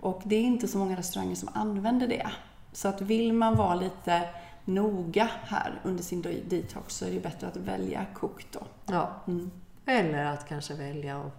Och 0.00 0.22
det 0.24 0.36
är 0.36 0.42
inte 0.42 0.68
så 0.68 0.78
många 0.78 0.96
restauranger 0.96 1.34
som 1.34 1.48
använder 1.52 2.08
det. 2.08 2.26
Så 2.72 2.88
att 2.88 3.00
vill 3.00 3.32
man 3.32 3.56
vara 3.56 3.74
lite 3.74 4.28
noga 4.64 5.30
här 5.44 5.80
under 5.82 6.02
sin 6.02 6.22
detox 6.48 6.94
så 6.94 7.04
är 7.06 7.10
det 7.10 7.20
bättre 7.20 7.46
att 7.46 7.56
välja 7.56 8.06
kokt 8.14 8.46
då. 8.52 8.66
Ja. 8.86 9.22
Mm. 9.26 9.50
Eller 9.86 10.24
att 10.24 10.48
kanske 10.48 10.74
välja 10.74 11.18
att 11.18 11.32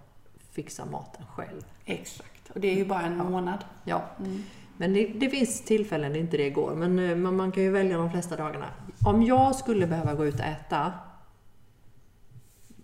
fixa 0.52 0.84
maten 0.84 1.26
själv. 1.26 1.62
Exakt. 1.84 2.50
Och 2.54 2.60
det 2.60 2.68
är 2.68 2.74
ju 2.74 2.84
bara 2.84 3.02
en 3.02 3.16
månad. 3.16 3.64
Ja. 3.84 4.04
Mm. 4.18 4.42
Men 4.76 4.92
det, 4.92 5.06
det 5.06 5.30
finns 5.30 5.64
tillfällen 5.64 6.12
där 6.12 6.20
inte 6.20 6.36
det 6.36 6.50
går. 6.50 6.74
Men 6.74 6.98
eh, 6.98 7.16
man, 7.16 7.36
man 7.36 7.52
kan 7.52 7.62
ju 7.62 7.70
välja 7.70 7.96
de 7.96 8.10
flesta 8.10 8.36
dagarna. 8.36 8.66
Om 9.04 9.22
jag 9.22 9.54
skulle 9.54 9.86
behöva 9.86 10.14
gå 10.14 10.26
ut 10.26 10.34
och 10.34 10.46
äta 10.46 10.92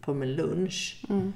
på 0.00 0.14
min 0.14 0.32
lunch. 0.32 1.04
Mm. 1.08 1.32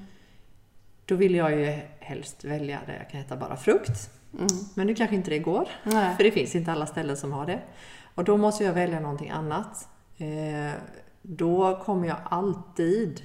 Då 1.05 1.14
vill 1.14 1.35
jag 1.35 1.61
ju 1.61 1.79
helst 2.01 2.45
välja 2.45 2.81
där 2.87 2.97
jag 2.97 3.11
kan 3.11 3.21
äta 3.21 3.37
bara 3.37 3.57
frukt. 3.57 4.11
Mm. 4.33 4.47
Men 4.75 4.87
nu 4.87 4.95
kanske 4.95 5.16
inte 5.16 5.31
det 5.31 5.38
går. 5.38 5.69
Nej. 5.83 6.16
För 6.16 6.25
det 6.25 6.31
finns 6.31 6.55
inte 6.55 6.73
alla 6.73 6.87
ställen 6.87 7.16
som 7.16 7.33
har 7.33 7.47
det. 7.47 7.61
Och 8.16 8.24
då 8.24 8.37
måste 8.37 8.64
jag 8.64 8.72
välja 8.72 9.00
någonting 9.00 9.31
annat. 9.31 9.88
Eh, 10.18 10.72
då 11.22 11.81
kommer 11.85 12.09
jag 12.09 12.16
alltid 12.24 13.22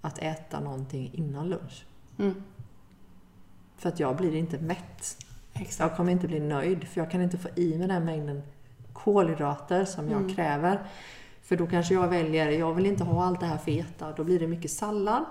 att 0.00 0.18
äta 0.18 0.60
någonting 0.60 1.10
innan 1.14 1.48
lunch. 1.48 1.86
Mm. 2.18 2.34
För 3.76 3.88
att 3.88 4.00
jag 4.00 4.16
blir 4.16 4.34
inte 4.34 4.58
mätt. 4.58 5.16
Exakt. 5.52 5.78
Jag 5.90 5.96
kommer 5.96 6.12
inte 6.12 6.28
bli 6.28 6.40
nöjd 6.40 6.84
för 6.88 7.00
jag 7.00 7.10
kan 7.10 7.20
inte 7.22 7.38
få 7.38 7.48
i 7.56 7.78
mig 7.78 7.88
den 7.88 8.04
mängden 8.04 8.42
kolhydrater 8.92 9.84
som 9.84 10.10
jag 10.10 10.20
Mm. 10.20 10.34
kräver. 10.34 10.82
För 11.42 11.56
då 11.56 11.66
kanske 11.66 11.94
jag 11.94 12.08
väljer, 12.08 12.50
jag 12.50 12.74
vill 12.74 12.86
inte 12.86 13.04
ha 13.04 13.24
allt 13.24 13.40
det 13.40 13.46
här 13.46 13.58
feta. 13.58 14.12
Då 14.12 14.24
blir 14.24 14.38
det 14.40 14.46
mycket 14.46 14.70
sallad 14.70 15.24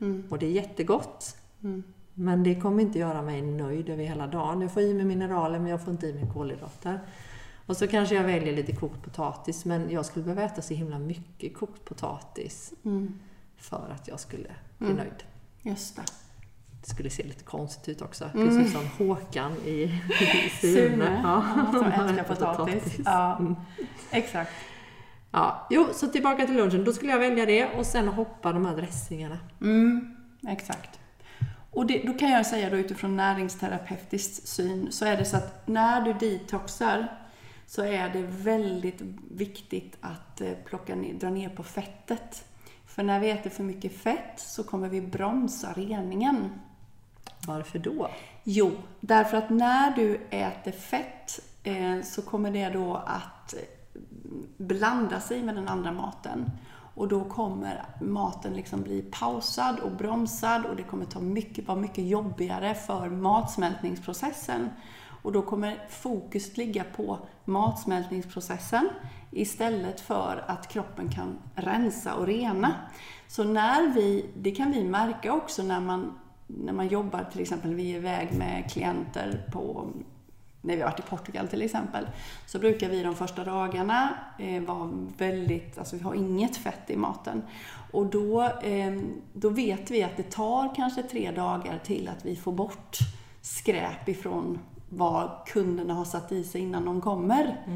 Mm. 0.00 0.24
och 0.30 0.38
det 0.38 0.46
är 0.46 0.50
jättegott. 0.50 1.36
Mm. 1.62 1.82
Men 2.14 2.42
det 2.42 2.60
kommer 2.60 2.82
inte 2.82 2.98
göra 2.98 3.22
mig 3.22 3.42
nöjd 3.42 3.88
över 3.88 4.04
hela 4.04 4.26
dagen. 4.26 4.60
Jag 4.60 4.72
får 4.72 4.82
i 4.82 4.94
mig 4.94 5.04
mineraler 5.04 5.58
men 5.58 5.68
jag 5.70 5.82
får 5.84 5.90
inte 5.92 6.06
i 6.06 6.14
mig 6.14 6.30
kolhydrater. 6.34 7.00
Och 7.66 7.76
så 7.76 7.86
kanske 7.86 8.14
jag 8.14 8.24
väljer 8.24 8.56
lite 8.56 8.72
kokt 8.72 9.02
potatis 9.02 9.64
men 9.64 9.90
jag 9.90 10.06
skulle 10.06 10.24
behöva 10.24 10.42
äta 10.42 10.62
så 10.62 10.74
himla 10.74 10.98
mycket 10.98 11.56
kokt 11.56 11.84
potatis 11.84 12.72
Mm. 12.84 13.18
för 13.56 13.88
att 13.94 14.08
jag 14.08 14.20
skulle 14.20 14.50
bli 14.78 14.86
Mm. 14.90 14.96
nöjd. 14.98 15.24
Just 15.62 15.96
det. 15.96 16.02
Det 16.82 16.88
skulle 16.90 17.10
se 17.10 17.22
lite 17.22 17.44
konstigt 17.44 17.88
ut 17.88 18.02
också. 18.02 18.30
Mm. 18.34 18.48
Precis 18.48 18.72
som 18.72 19.06
Håkan 19.06 19.52
i, 19.66 19.82
i 20.46 20.50
Sune, 20.60 20.90
Sune. 20.90 21.20
ja, 21.24 21.44
som 21.72 21.84
älskar 21.92 22.08
äter 22.14 22.22
potatis. 22.34 22.96
Ja, 23.04 23.36
Mm. 23.38 23.54
exakt. 24.10 24.52
Ja, 25.30 25.66
jo, 25.70 25.86
så 25.92 26.06
tillbaka 26.08 26.46
till 26.46 26.56
lunchen. 26.56 26.84
Då 26.84 26.92
skulle 26.92 27.12
jag 27.12 27.18
välja 27.18 27.46
det 27.46 27.66
och 27.66 27.86
sen 27.86 28.08
hoppa 28.08 28.52
de 28.52 28.66
här 28.66 28.76
dressingarna. 28.76 29.38
Mm, 29.60 30.16
exakt. 30.48 30.98
Och 31.70 31.86
det, 31.86 32.02
då 32.06 32.12
kan 32.12 32.30
jag 32.30 32.46
säga 32.46 32.70
då 32.70 32.76
utifrån 32.76 33.16
näringsterapeutisk 33.16 34.46
syn 34.46 34.92
så 34.92 35.04
är 35.04 35.16
det 35.16 35.24
så 35.24 35.36
att 35.36 35.68
när 35.68 36.00
du 36.02 36.12
detoxar 36.12 37.18
så 37.74 37.82
är 37.82 38.08
det 38.08 38.22
väldigt 38.22 39.00
viktigt 39.30 39.96
att 40.00 40.40
eh, 40.40 40.52
plocka 40.64 40.94
ner, 40.94 41.14
dra 41.14 41.30
ner 41.30 41.48
på 41.48 41.62
fettet. 41.62 42.44
För 42.86 43.02
när 43.02 43.20
vi 43.20 43.30
äter 43.30 43.50
för 43.50 43.62
mycket 43.62 43.96
fett 43.96 44.40
så 44.40 44.64
kommer 44.64 44.88
vi 44.88 45.00
bromsa 45.00 45.72
reningen. 45.72 46.50
Varför 47.46 47.78
då? 47.78 48.10
Jo, 48.44 48.72
därför 49.00 49.36
att 49.36 49.50
när 49.50 49.96
du 49.96 50.20
äter 50.30 50.72
fett 50.72 51.40
eh, 51.62 52.02
så 52.02 52.22
kommer 52.22 52.50
det 52.50 52.68
då 52.68 52.96
att 52.96 53.54
eh, 53.54 53.60
blanda 54.56 55.20
sig 55.20 55.42
med 55.42 55.54
den 55.54 55.68
andra 55.68 55.92
maten. 55.92 56.50
Och 56.94 57.08
då 57.08 57.24
kommer 57.24 57.84
maten 58.00 58.52
liksom 58.54 58.82
bli 58.82 59.02
pausad 59.02 59.78
och 59.78 59.92
bromsad 59.92 60.66
och 60.66 60.76
det 60.76 60.82
kommer 60.82 61.04
ta 61.04 61.20
mycket, 61.20 61.68
vara 61.68 61.78
mycket 61.78 62.06
jobbigare 62.06 62.74
för 62.74 63.08
matsmältningsprocessen. 63.08 64.70
Och 65.22 65.32
då 65.32 65.42
kommer 65.42 65.86
fokus 65.88 66.56
ligga 66.56 66.84
på 66.84 67.18
matsmältningsprocessen 67.44 68.88
istället 69.30 70.00
för 70.00 70.44
att 70.46 70.68
kroppen 70.68 71.10
kan 71.10 71.38
rensa 71.54 72.14
och 72.14 72.26
rena. 72.26 72.74
Så 73.28 73.44
när 73.44 73.94
vi, 73.94 74.26
det 74.36 74.50
kan 74.50 74.72
vi 74.72 74.84
märka 74.84 75.32
också 75.32 75.62
när 75.62 75.80
man, 75.80 76.18
när 76.46 76.72
man 76.72 76.88
jobbar, 76.88 77.24
till 77.32 77.40
exempel 77.40 77.74
vi 77.74 77.92
är 77.92 77.96
iväg 77.96 78.32
med 78.32 78.70
klienter 78.70 79.48
på 79.52 79.90
när 80.62 80.76
vi 80.76 80.82
har 80.82 80.90
varit 80.90 80.98
i 80.98 81.02
Portugal 81.02 81.48
till 81.48 81.62
exempel, 81.62 82.08
så 82.46 82.58
brukar 82.58 82.88
vi 82.88 83.02
de 83.02 83.14
första 83.14 83.44
dagarna 83.44 84.14
eh, 84.38 84.62
vara 84.62 84.90
väldigt, 85.18 85.78
alltså 85.78 85.96
vi 85.96 86.02
har 86.02 86.14
inget 86.14 86.56
fett 86.56 86.90
i 86.90 86.96
maten. 86.96 87.42
Och 87.92 88.06
då, 88.06 88.42
eh, 88.42 89.00
då 89.32 89.48
vet 89.48 89.90
vi 89.90 90.02
att 90.02 90.16
det 90.16 90.30
tar 90.30 90.74
kanske 90.74 91.02
tre 91.02 91.30
dagar 91.30 91.78
till 91.84 92.08
att 92.08 92.24
vi 92.24 92.36
får 92.36 92.52
bort 92.52 92.98
skräp 93.40 94.08
ifrån 94.08 94.58
vad 94.94 95.30
kunderna 95.46 95.94
har 95.94 96.04
satt 96.04 96.32
i 96.32 96.44
sig 96.44 96.60
innan 96.60 96.84
de 96.84 97.00
kommer. 97.00 97.66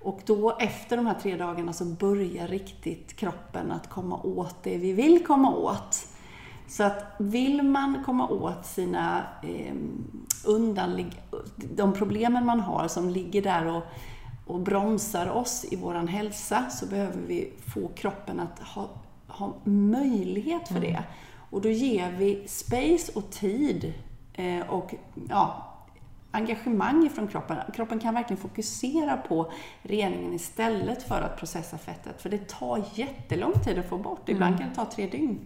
Och 0.00 0.20
då 0.26 0.56
efter 0.60 0.96
de 0.96 1.06
här 1.06 1.14
tre 1.14 1.36
dagarna 1.36 1.72
så 1.72 1.84
börjar 1.84 2.48
riktigt 2.48 3.16
kroppen 3.16 3.72
att 3.72 3.90
komma 3.90 4.20
åt 4.22 4.62
det 4.62 4.76
vi 4.78 4.92
vill 4.92 5.26
komma 5.26 5.54
åt. 5.54 6.06
Så 6.68 6.82
att 6.82 7.04
vill 7.18 7.62
man 7.62 8.02
komma 8.06 8.28
åt 8.28 8.66
sina 8.66 9.22
eh, 9.42 9.74
undanlig- 10.44 11.20
de 11.74 11.92
problemen 11.92 12.46
man 12.46 12.60
har 12.60 12.88
som 12.88 13.08
ligger 13.08 13.42
där 13.42 13.66
och, 13.66 13.82
och 14.46 14.60
bromsar 14.60 15.30
oss 15.30 15.64
i 15.70 15.76
våran 15.76 16.08
hälsa 16.08 16.70
så 16.70 16.86
behöver 16.86 17.20
vi 17.26 17.52
få 17.74 17.88
kroppen 17.88 18.40
att 18.40 18.58
ha, 18.68 18.88
ha 19.26 19.54
möjlighet 19.64 20.68
för 20.68 20.80
det. 20.80 21.02
Och 21.50 21.60
då 21.60 21.68
ger 21.68 22.12
vi 22.12 22.48
space 22.48 23.12
och 23.14 23.30
tid 23.30 23.94
eh, 24.32 24.70
och 24.70 24.94
ja, 25.28 25.64
engagemang 26.30 27.06
ifrån 27.06 27.28
kroppen. 27.28 27.56
Kroppen 27.74 27.98
kan 28.00 28.14
verkligen 28.14 28.42
fokusera 28.42 29.16
på 29.16 29.52
reningen 29.82 30.34
istället 30.34 31.02
för 31.02 31.20
att 31.22 31.36
processa 31.38 31.78
fettet. 31.78 32.22
För 32.22 32.28
det 32.30 32.48
tar 32.48 32.82
jättelång 32.94 33.52
tid 33.52 33.78
att 33.78 33.88
få 33.88 33.98
bort. 33.98 34.28
Ibland 34.28 34.58
kan 34.58 34.68
det 34.68 34.74
ta 34.74 34.84
tre 34.84 35.06
dygn. 35.06 35.38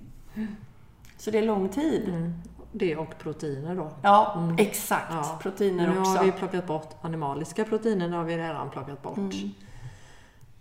Så 1.19 1.31
det 1.31 1.39
är 1.39 1.43
lång 1.43 1.69
tid. 1.69 2.09
Mm. 2.09 2.33
Det 2.73 2.97
och 2.97 3.19
proteiner 3.19 3.75
då. 3.77 3.91
Ja, 4.03 4.35
Mm. 4.39 4.57
exakt. 4.59 5.07
Ja. 5.11 5.39
Proteiner 5.43 5.89
nu 5.89 5.99
också. 6.01 6.13
har 6.13 6.25
vi 6.25 6.33
plockat 6.33 6.67
bort 6.67 6.89
animaliska 7.01 7.65
proteiner, 7.65 8.09
har 8.09 8.25
vi 8.25 8.37
redan 8.39 8.71
plockat 8.71 9.03
bort. 9.03 9.17
Mm. 9.19 9.51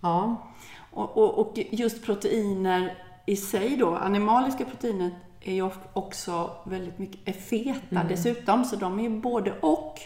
Ja, 0.01 0.35
Och, 0.91 1.17
och, 1.17 1.39
och 1.39 1.59
just 1.71 2.05
proteiner 2.05 2.97
i 3.25 3.35
sig 3.35 3.77
då, 3.77 3.95
animaliska 3.95 4.65
proteiner 4.65 5.11
är 5.41 5.53
ju 5.53 5.69
också 5.93 6.49
väldigt 6.65 6.99
mycket 6.99 7.35
feta 7.49 7.79
Mm. 7.95 8.07
dessutom, 8.07 8.65
så 8.65 8.75
de 8.75 8.99
är 8.99 9.03
ju 9.03 9.09
både 9.21 9.53
och. 9.59 9.99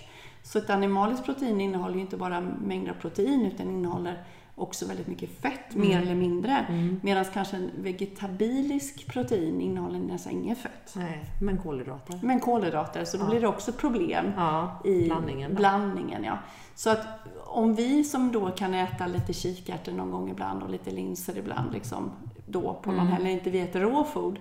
Så 0.46 0.58
ett 0.58 0.70
animaliskt 0.70 1.26
protein 1.26 1.62
innehåller 1.62 1.96
ju 1.96 2.02
inte 2.02 2.18
bara 2.18 2.42
mängder 2.42 2.92
av 2.92 2.96
protein 2.96 3.46
utan 3.46 3.70
innehåller 3.72 4.24
också 4.56 4.86
väldigt 4.88 5.08
mycket 5.08 5.30
fett, 5.42 5.76
mer 5.76 6.02
eller 6.02 6.16
mindre. 6.16 6.66
Mm. 6.70 7.00
Medan 7.04 7.26
kanske 7.34 7.56
en 7.58 7.72
vegetabilisk 7.80 9.08
protein 9.08 9.62
innehåller 9.62 10.00
nästan 10.00 10.34
inget 10.34 10.58
fett. 10.58 10.94
nej, 10.96 11.26
men 11.42 11.58
kolhydrater. 11.58 12.20
Men 12.24 12.40
kolhydrater, 12.40 13.06
så 13.06 13.18
då 13.18 13.24
Ja. 13.24 13.30
blir 13.30 13.42
det 13.42 13.48
också 13.48 13.72
problem 13.72 14.32
Ja, 14.38 14.82
i 14.86 15.06
blandningen. 15.06 15.50
då. 15.52 15.56
blandningen 15.58 16.24
ja. 16.24 16.38
Så 16.76 16.90
att 16.90 17.08
om 17.46 17.76
vi 17.76 18.04
som 18.04 18.32
då 18.32 18.50
kan 18.52 18.74
äta 18.74 19.08
lite 19.08 19.34
kikärtor 19.34 19.92
någon 19.92 20.12
gång 20.12 20.30
ibland 20.30 20.64
och 20.64 20.70
lite 20.70 20.92
linser 20.92 21.38
ibland, 21.38 21.74
liksom, 21.74 22.12
då 22.48 22.74
på 22.84 22.92
någon 22.92 23.00
Mm. 23.00 23.12
helg 23.14 23.32
inte 23.32 23.50
vi 23.50 23.60
äter 23.60 23.80
raw 23.80 24.04
food, 24.14 24.40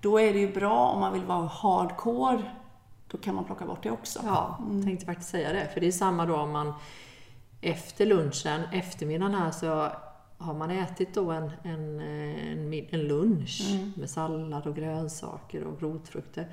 då 0.00 0.20
är 0.20 0.32
det 0.32 0.38
ju 0.38 0.52
bra 0.52 0.86
om 0.88 1.00
man 1.00 1.12
vill 1.12 1.24
vara 1.24 1.46
hardcore, 1.46 2.42
då 3.08 3.18
kan 3.18 3.34
man 3.34 3.44
plocka 3.44 3.66
bort 3.66 3.82
det 3.82 3.90
också. 3.90 4.20
Ja, 4.24 4.58
tänkte 4.84 5.06
faktiskt 5.06 5.30
säga 5.30 5.52
det. 5.52 5.68
För 5.74 5.80
det 5.80 5.86
är 5.86 5.92
samma 5.92 6.26
då 6.26 6.36
om 6.36 6.50
man 6.50 6.72
efter 7.60 8.06
lunchen, 8.06 8.62
eftermiddagen 8.72 9.34
här 9.34 9.50
så 9.50 9.88
har 10.38 10.54
man 10.54 10.70
ätit 10.70 11.14
då 11.14 11.30
en, 11.30 11.50
en, 11.62 12.00
en, 12.00 12.72
en 12.90 13.00
lunch 13.00 13.68
Mm. 13.70 13.92
med 13.96 14.10
sallad 14.10 14.66
och 14.66 14.76
grönsaker 14.76 15.64
och 15.64 15.82
rotfrukter. 15.82 16.48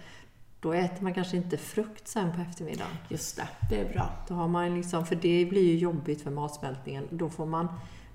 Då 0.59 0.73
äter 0.73 1.03
man 1.03 1.13
kanske 1.13 1.37
inte 1.37 1.57
frukt 1.57 2.07
sen 2.07 2.31
på 2.35 2.41
eftermiddagen. 2.41 2.91
Just 3.09 3.35
det, 3.37 3.47
det 3.69 3.79
är 3.81 3.93
bra. 3.93 4.09
Då 4.27 4.33
har 4.33 4.47
man 4.47 4.75
liksom, 4.75 5.05
för 5.05 5.15
det 5.15 5.45
blir 5.45 5.61
ju 5.63 5.77
jobbigt 5.77 6.21
för 6.21 6.31
matsmältningen. 6.31 7.07
Då 7.11 7.29
får 7.29 7.45
man 7.45 7.67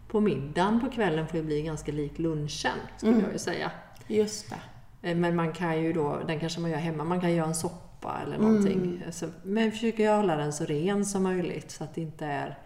på 0.08 0.20
middagen 0.20 0.80
på 0.80 0.90
kvällen 0.90 1.26
får 1.28 1.36
ju 1.40 1.46
bli 1.46 1.62
ganska 1.62 1.92
lik 1.92 2.18
lunchen, 2.18 2.72
skulle 2.96 3.12
Mm. 3.12 3.24
jag 3.24 3.32
ju 3.32 3.38
säga. 3.38 3.70
Just 4.06 4.50
det. 4.50 5.08
Eh, 5.10 5.16
Men 5.16 5.36
man 5.36 5.52
kan 5.52 5.82
ju 5.82 5.92
då, 5.92 6.18
den 6.26 6.40
kanske 6.40 6.60
man 6.60 6.70
gör 6.70 6.78
hemma, 6.78 7.04
man 7.04 7.20
kan 7.20 7.32
göra 7.32 7.46
en 7.46 7.54
soppa 7.54 7.87
eller 8.04 8.38
någonting. 8.38 8.80
Mm. 8.80 9.12
Så, 9.12 9.26
men 9.42 9.70
försöker 9.72 10.04
jag 10.04 10.16
hålla 10.16 10.36
den 10.36 10.52
så 10.52 10.64
ren 10.64 11.04
som 11.06 11.22
möjligt 11.22 11.70
så 11.70 11.84
att 11.84 11.94
det 11.94 12.00
inte 12.00 12.26
är 12.26 12.58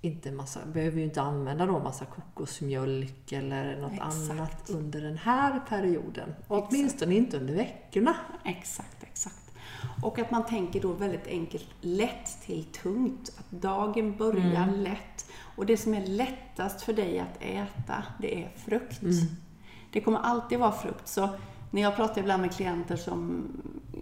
inte 0.00 0.32
massa, 0.32 0.60
behöver 0.72 0.98
ju 0.98 1.04
inte 1.04 1.22
använda 1.22 1.66
då 1.66 1.78
massa 1.78 2.04
kokosmjölk 2.04 3.32
eller 3.32 3.76
något 3.80 3.92
Exakt. 3.92 4.30
annat 4.30 4.70
under 4.70 5.00
den 5.00 5.18
här 5.18 5.60
perioden. 5.68 6.34
Och 6.48 6.68
åtminstone 6.68 7.14
inte 7.14 7.36
under 7.38 7.54
veckorna. 7.54 8.16
Exakt, 8.44 9.02
exakt. 9.02 9.52
Och 10.02 10.18
att 10.18 10.30
man 10.30 10.46
tänker 10.46 10.80
då 10.80 10.92
väldigt 10.92 11.26
enkelt 11.26 11.66
lätt 11.80 12.42
till 12.42 12.64
tungt. 12.64 13.32
Att 13.38 13.50
dagen 13.62 14.16
börjar 14.16 14.62
Mm. 14.68 14.80
lätt. 14.80 15.26
Och 15.56 15.66
det 15.66 15.76
som 15.76 15.94
är 15.94 16.06
lättast 16.06 16.82
för 16.82 16.92
dig 16.92 17.18
att 17.18 17.42
äta, 17.42 18.04
det 18.20 18.42
är 18.42 18.48
frukt. 18.56 19.02
Mm. 19.02 19.14
Det 19.92 20.00
kommer 20.00 20.18
alltid 20.18 20.58
vara 20.58 20.72
frukt. 20.72 21.08
Så 21.08 21.28
när 21.70 21.82
jag 21.82 21.96
pratar 21.96 22.20
ibland 22.20 22.42
med 22.42 22.52
klienter 22.52 22.96
som 22.96 23.46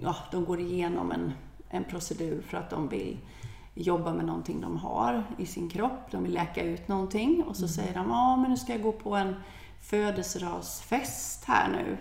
ja, 0.04 0.16
de 0.30 0.44
går 0.44 0.60
igenom 0.60 1.12
en, 1.12 1.32
en 1.68 1.84
procedur 1.84 2.42
för 2.42 2.56
att 2.56 2.70
de 2.70 2.88
vill 2.88 3.18
jobba 3.74 4.12
med 4.12 4.24
någonting 4.24 4.60
de 4.60 4.76
har 4.76 5.22
i 5.38 5.46
sin 5.46 5.70
kropp. 5.70 6.10
De 6.10 6.22
vill 6.22 6.32
läka 6.32 6.62
ut 6.62 6.88
någonting 6.88 7.44
och 7.48 7.56
så 7.56 7.68
säger 7.68 7.94
de 7.94 8.10
ja 8.10 8.36
men 8.36 8.50
nu 8.50 8.56
ska 8.56 8.72
jag 8.72 8.82
gå 8.82 8.92
på 8.92 9.16
en 9.16 9.34
födelsedagsfest 9.80 11.44
här 11.44 11.68
nu 11.68 11.98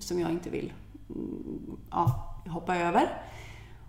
som 0.00 0.20
jag 0.20 0.30
inte 0.30 0.50
vill 0.50 0.72
mm, 1.08 1.76
ja, 1.90 2.34
hoppa 2.48 2.76
över. 2.76 3.08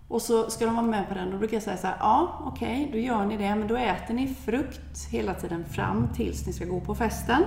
Och 0.08 0.22
så 0.22 0.50
ska 0.50 0.66
de 0.66 0.74
vara 0.74 0.86
med 0.86 1.08
på 1.08 1.14
den. 1.14 1.30
Då 1.30 1.38
brukar 1.38 1.56
jag 1.56 1.62
säga 1.62 1.76
så 1.76 1.86
här, 1.86 1.96
ja 2.00 2.42
okej, 2.46 2.88
då 2.92 2.98
gör 2.98 3.26
ni 3.26 3.36
det, 3.36 3.54
men 3.54 3.68
då 3.68 3.76
äter 3.76 4.14
ni 4.14 4.28
frukt 4.28 5.08
hela 5.10 5.34
tiden 5.34 5.64
fram 5.64 6.08
tills 6.14 6.46
ni 6.46 6.52
ska 6.52 6.64
gå 6.64 6.80
på 6.80 6.94
festen. 6.94 7.42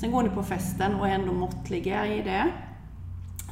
Sen 0.00 0.10
går 0.10 0.22
ni 0.22 0.28
på 0.28 0.42
festen 0.42 0.94
och 0.94 1.08
är 1.08 1.12
ändå 1.12 1.32
måttliga 1.32 2.06
i 2.06 2.22
det. 2.22 2.52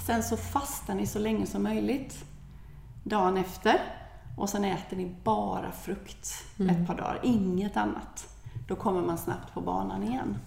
Sen 0.09 0.23
så 0.23 0.37
fastar 0.37 0.95
ni 0.95 1.07
så 1.07 1.19
länge 1.19 1.47
som 1.47 1.63
möjligt 1.63 2.25
dagen 3.05 3.37
efter. 3.37 3.81
Och 4.37 4.49
sen 4.49 4.65
äter 4.65 4.97
ni 4.97 5.15
bara 5.25 5.73
frukt 5.73 6.29
ett 6.71 6.87
par 6.87 6.95
dagar, 6.95 7.21
inget 7.23 7.77
annat. 7.77 8.29
Då 8.69 8.77
kommer 8.77 9.03
man 9.03 9.19
snabbt 9.19 9.55
på 9.55 9.61
banan 9.61 10.03
igen. 10.03 10.39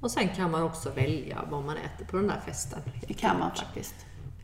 Och 0.00 0.10
sen 0.10 0.28
kan 0.28 0.50
man 0.50 0.62
också 0.62 0.90
välja 0.90 1.38
vad 1.50 1.64
man 1.64 1.76
äter 1.76 2.04
på 2.06 2.16
den 2.16 2.26
där 2.26 2.40
festen. 2.46 2.78
Det 3.08 3.14
kan 3.14 3.38
man 3.38 3.50
faktiskt. 3.50 3.94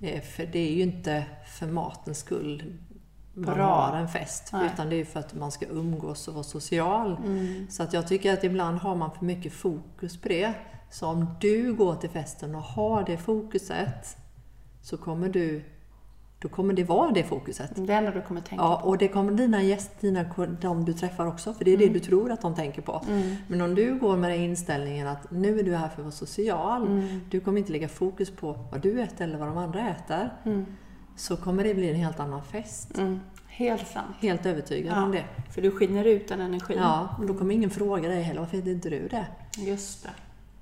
Eh, 0.00 0.22
För 0.22 0.46
det 0.46 0.58
är 0.58 0.72
ju 0.72 0.82
inte 0.82 1.24
för 1.58 1.66
matens 1.66 2.18
skull 2.18 2.78
man 3.34 3.54
Bra. 3.54 3.86
har 3.86 3.96
en 3.96 4.08
fest. 4.08 4.50
Nej. 4.52 4.70
Utan 4.74 4.90
det 4.90 4.96
är 4.96 5.04
för 5.04 5.20
att 5.20 5.34
man 5.34 5.52
ska 5.52 5.66
umgås 5.66 6.28
och 6.28 6.34
vara 6.34 6.44
social. 6.44 7.16
Mm. 7.16 7.66
Så 7.70 7.82
att 7.82 7.92
jag 7.92 8.08
tycker 8.08 8.32
att 8.32 8.44
ibland 8.44 8.78
har 8.78 8.94
man 8.96 9.10
för 9.10 9.24
mycket 9.24 9.52
fokus 9.52 10.20
på 10.20 10.28
det. 10.28 10.54
Så 10.90 11.06
om 11.06 11.26
du 11.40 11.74
går 11.74 11.94
till 11.94 12.10
festen 12.10 12.54
och 12.54 12.62
har 12.62 13.04
det 13.04 13.16
fokuset 13.18 14.16
så 14.82 14.96
kommer 14.96 15.28
du 15.28 15.62
då 16.42 16.48
kommer 16.48 16.74
det 16.74 16.84
vara 16.84 17.10
det 17.10 17.24
fokuset. 17.24 17.70
Det 17.74 17.92
enda 17.94 18.10
du 18.10 18.22
kommer 18.22 18.40
tänka 18.40 18.64
Ja, 18.64 18.80
på. 18.82 18.88
och 18.88 18.98
det 18.98 19.08
kommer 19.08 19.32
dina 19.32 19.62
gäster, 19.62 20.00
dina, 20.00 20.24
de 20.60 20.84
du 20.84 20.92
träffar 20.92 21.26
också, 21.26 21.54
för 21.54 21.64
det 21.64 21.70
är 21.72 21.76
det 21.76 21.88
du 21.88 22.00
tror 22.00 22.32
att 22.32 22.40
de 22.40 22.54
tänker 22.54 22.82
på. 22.82 23.02
Mm. 23.08 23.36
Men 23.48 23.60
om 23.60 23.74
du 23.74 23.98
går 23.98 24.16
med 24.16 24.30
den 24.30 24.40
inställningen 24.40 25.06
att 25.06 25.30
nu 25.30 25.58
är 25.58 25.62
du 25.62 25.74
här 25.76 25.88
för 25.88 25.94
att 25.94 26.04
vara 26.04 26.10
social, 26.10 26.86
Mm. 26.86 27.20
du 27.30 27.40
kommer 27.40 27.58
inte 27.58 27.72
lägga 27.72 27.88
fokus 27.88 28.30
på 28.30 28.58
vad 28.70 28.80
du 28.80 29.00
äter 29.00 29.24
eller 29.24 29.38
vad 29.38 29.48
de 29.48 29.58
andra 29.58 29.90
äter, 29.90 30.30
Mm. 30.44 30.66
så 31.16 31.36
kommer 31.36 31.64
det 31.64 31.74
bli 31.74 31.88
en 31.90 31.96
helt 31.96 32.20
annan 32.20 32.42
fest. 32.44 32.98
Mm. 32.98 33.20
Helt 33.46 33.86
sant. 33.88 34.16
Helt 34.20 34.46
övertygad 34.46 34.96
Ja. 34.96 35.02
om 35.04 35.12
det. 35.12 35.24
För 35.54 35.62
du 35.62 35.70
skiner 35.70 36.04
ut 36.04 36.28
den 36.28 36.40
energin. 36.40 36.78
Ja, 36.78 37.08
och 37.18 37.26
då 37.26 37.34
kommer 37.34 37.54
ingen 37.54 37.70
fråga 37.70 38.08
dig 38.08 38.22
heller, 38.22 38.40
varför 38.40 38.58
äter 38.58 38.72
inte 38.72 38.90
du 38.90 39.08
det? 39.08 39.26
Just 39.58 40.02
det. 40.02 40.10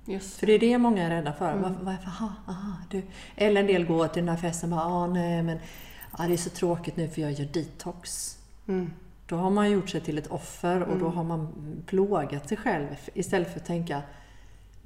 Just 0.08 0.38
För 0.38 0.46
det 0.46 0.52
är 0.52 0.58
det 0.58 0.78
många 0.78 1.06
är 1.06 1.10
rädda 1.10 1.32
för. 1.32 1.52
Mm. 1.52 1.62
Varför, 1.62 1.84
varför, 1.84 2.06
aha, 2.06 2.32
aha, 2.46 2.72
du. 2.90 3.02
Eller 3.36 3.60
en 3.60 3.66
del 3.66 3.86
går 3.86 4.08
till 4.08 4.22
den 4.22 4.28
här 4.28 4.42
festen 4.42 4.72
och 4.72 4.78
bara, 4.78 4.86
ah, 4.86 5.06
nej 5.06 5.42
men 5.42 5.58
ah, 6.10 6.26
det 6.26 6.32
är 6.32 6.36
så 6.36 6.50
tråkigt 6.50 6.96
nu 6.96 7.08
för 7.08 7.20
jag 7.20 7.32
gör 7.32 7.46
detox. 7.46 8.36
Mm. 8.68 8.90
Då 9.26 9.36
har 9.36 9.50
man 9.50 9.70
gjort 9.70 9.88
sig 9.88 10.00
till 10.00 10.18
ett 10.18 10.26
offer 10.26 10.82
och 10.82 10.98
då 10.98 11.08
har 11.08 11.24
man 11.24 11.52
plågat 11.86 12.48
sig 12.48 12.56
själv 12.56 12.86
istället 13.14 13.52
för 13.52 13.60
att 13.60 13.66
tänka 13.66 14.02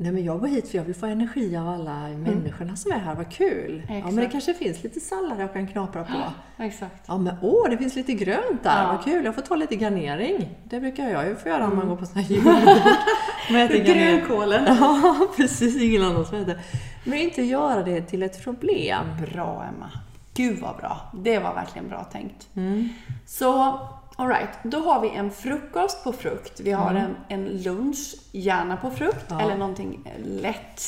Nej 0.03 0.13
men 0.13 0.25
jag 0.25 0.41
går 0.41 0.47
hit 0.49 0.69
för 0.69 0.79
jag 0.79 0.85
vill 0.85 0.95
få 0.95 1.07
energi 1.07 1.57
av 1.57 1.69
alla 1.69 2.09
människorna 2.09 2.77
som 2.77 2.93
är 2.93 2.99
här, 2.99 3.15
vad 3.15 3.31
kul! 3.33 3.83
Ja 3.89 3.95
men 3.95 4.03
det 4.05 4.09
Mm. 4.11 4.19
Exakt. 4.19 4.33
kanske 4.33 4.55
finns 4.55 4.83
lite 4.83 5.01
sallad 5.01 5.41
jag 5.41 5.53
kan 5.53 5.67
knapra 5.67 6.05
på. 6.05 6.63
Exakt. 6.63 7.05
Ja 7.07 7.19
men 7.19 7.35
åh, 7.43 7.71
det 7.71 7.77
finns 7.79 7.97
lite 7.97 8.13
grönt 8.13 8.63
där, 8.63 8.83
Ja. 8.83 8.93
vad 8.93 9.05
kul! 9.05 9.25
Jag 9.25 9.35
får 9.35 9.43
ta 9.43 9.57
lite 9.57 9.77
garnering. 9.77 10.49
Det 10.65 10.81
brukar 10.81 11.09
jag 11.09 11.29
ju 11.29 11.37
få 11.37 11.49
göra 11.49 11.67
om 11.67 11.77
man 11.77 11.89
går 11.89 11.97
på 11.97 12.07
sådana 12.07 12.23
här 12.27 12.35
julbord. 12.35 13.87
Grönkålen. 13.87 14.65
Ja, 14.81 15.27
precis. 15.37 15.83
Ingen 15.83 16.03
annan 16.03 16.25
som 16.27 16.39
äter. 16.39 16.59
Men 17.05 17.19
inte 17.19 17.43
göra 17.43 17.83
det 17.83 18.01
till 18.03 18.23
ett 18.23 18.45
problem. 18.45 19.07
Bra 19.33 19.65
Emma. 19.77 19.91
Gud 20.35 20.59
vad 20.61 20.77
bra. 20.77 21.01
Det 21.15 21.39
var 21.39 21.55
verkligen 21.55 21.89
bra 21.89 22.05
tänkt. 22.05 22.49
Mm. 22.57 22.89
Så, 23.27 23.79
alright. 24.17 24.49
Då 24.63 24.79
har 24.79 25.01
vi 25.01 25.09
en 25.11 25.31
frukost 25.31 26.05
på 26.05 26.13
frukt. 26.13 26.61
Vi 26.61 26.73
har 26.73 26.91
Mm. 26.91 27.03
en, 27.05 27.17
en 27.29 27.63
lunch, 27.63 28.15
gärna 28.33 28.77
på 28.77 28.91
frukt. 28.91 29.27
Ja. 29.29 29.41
Eller 29.41 29.57
någonting 29.57 30.11
lätt 30.25 30.81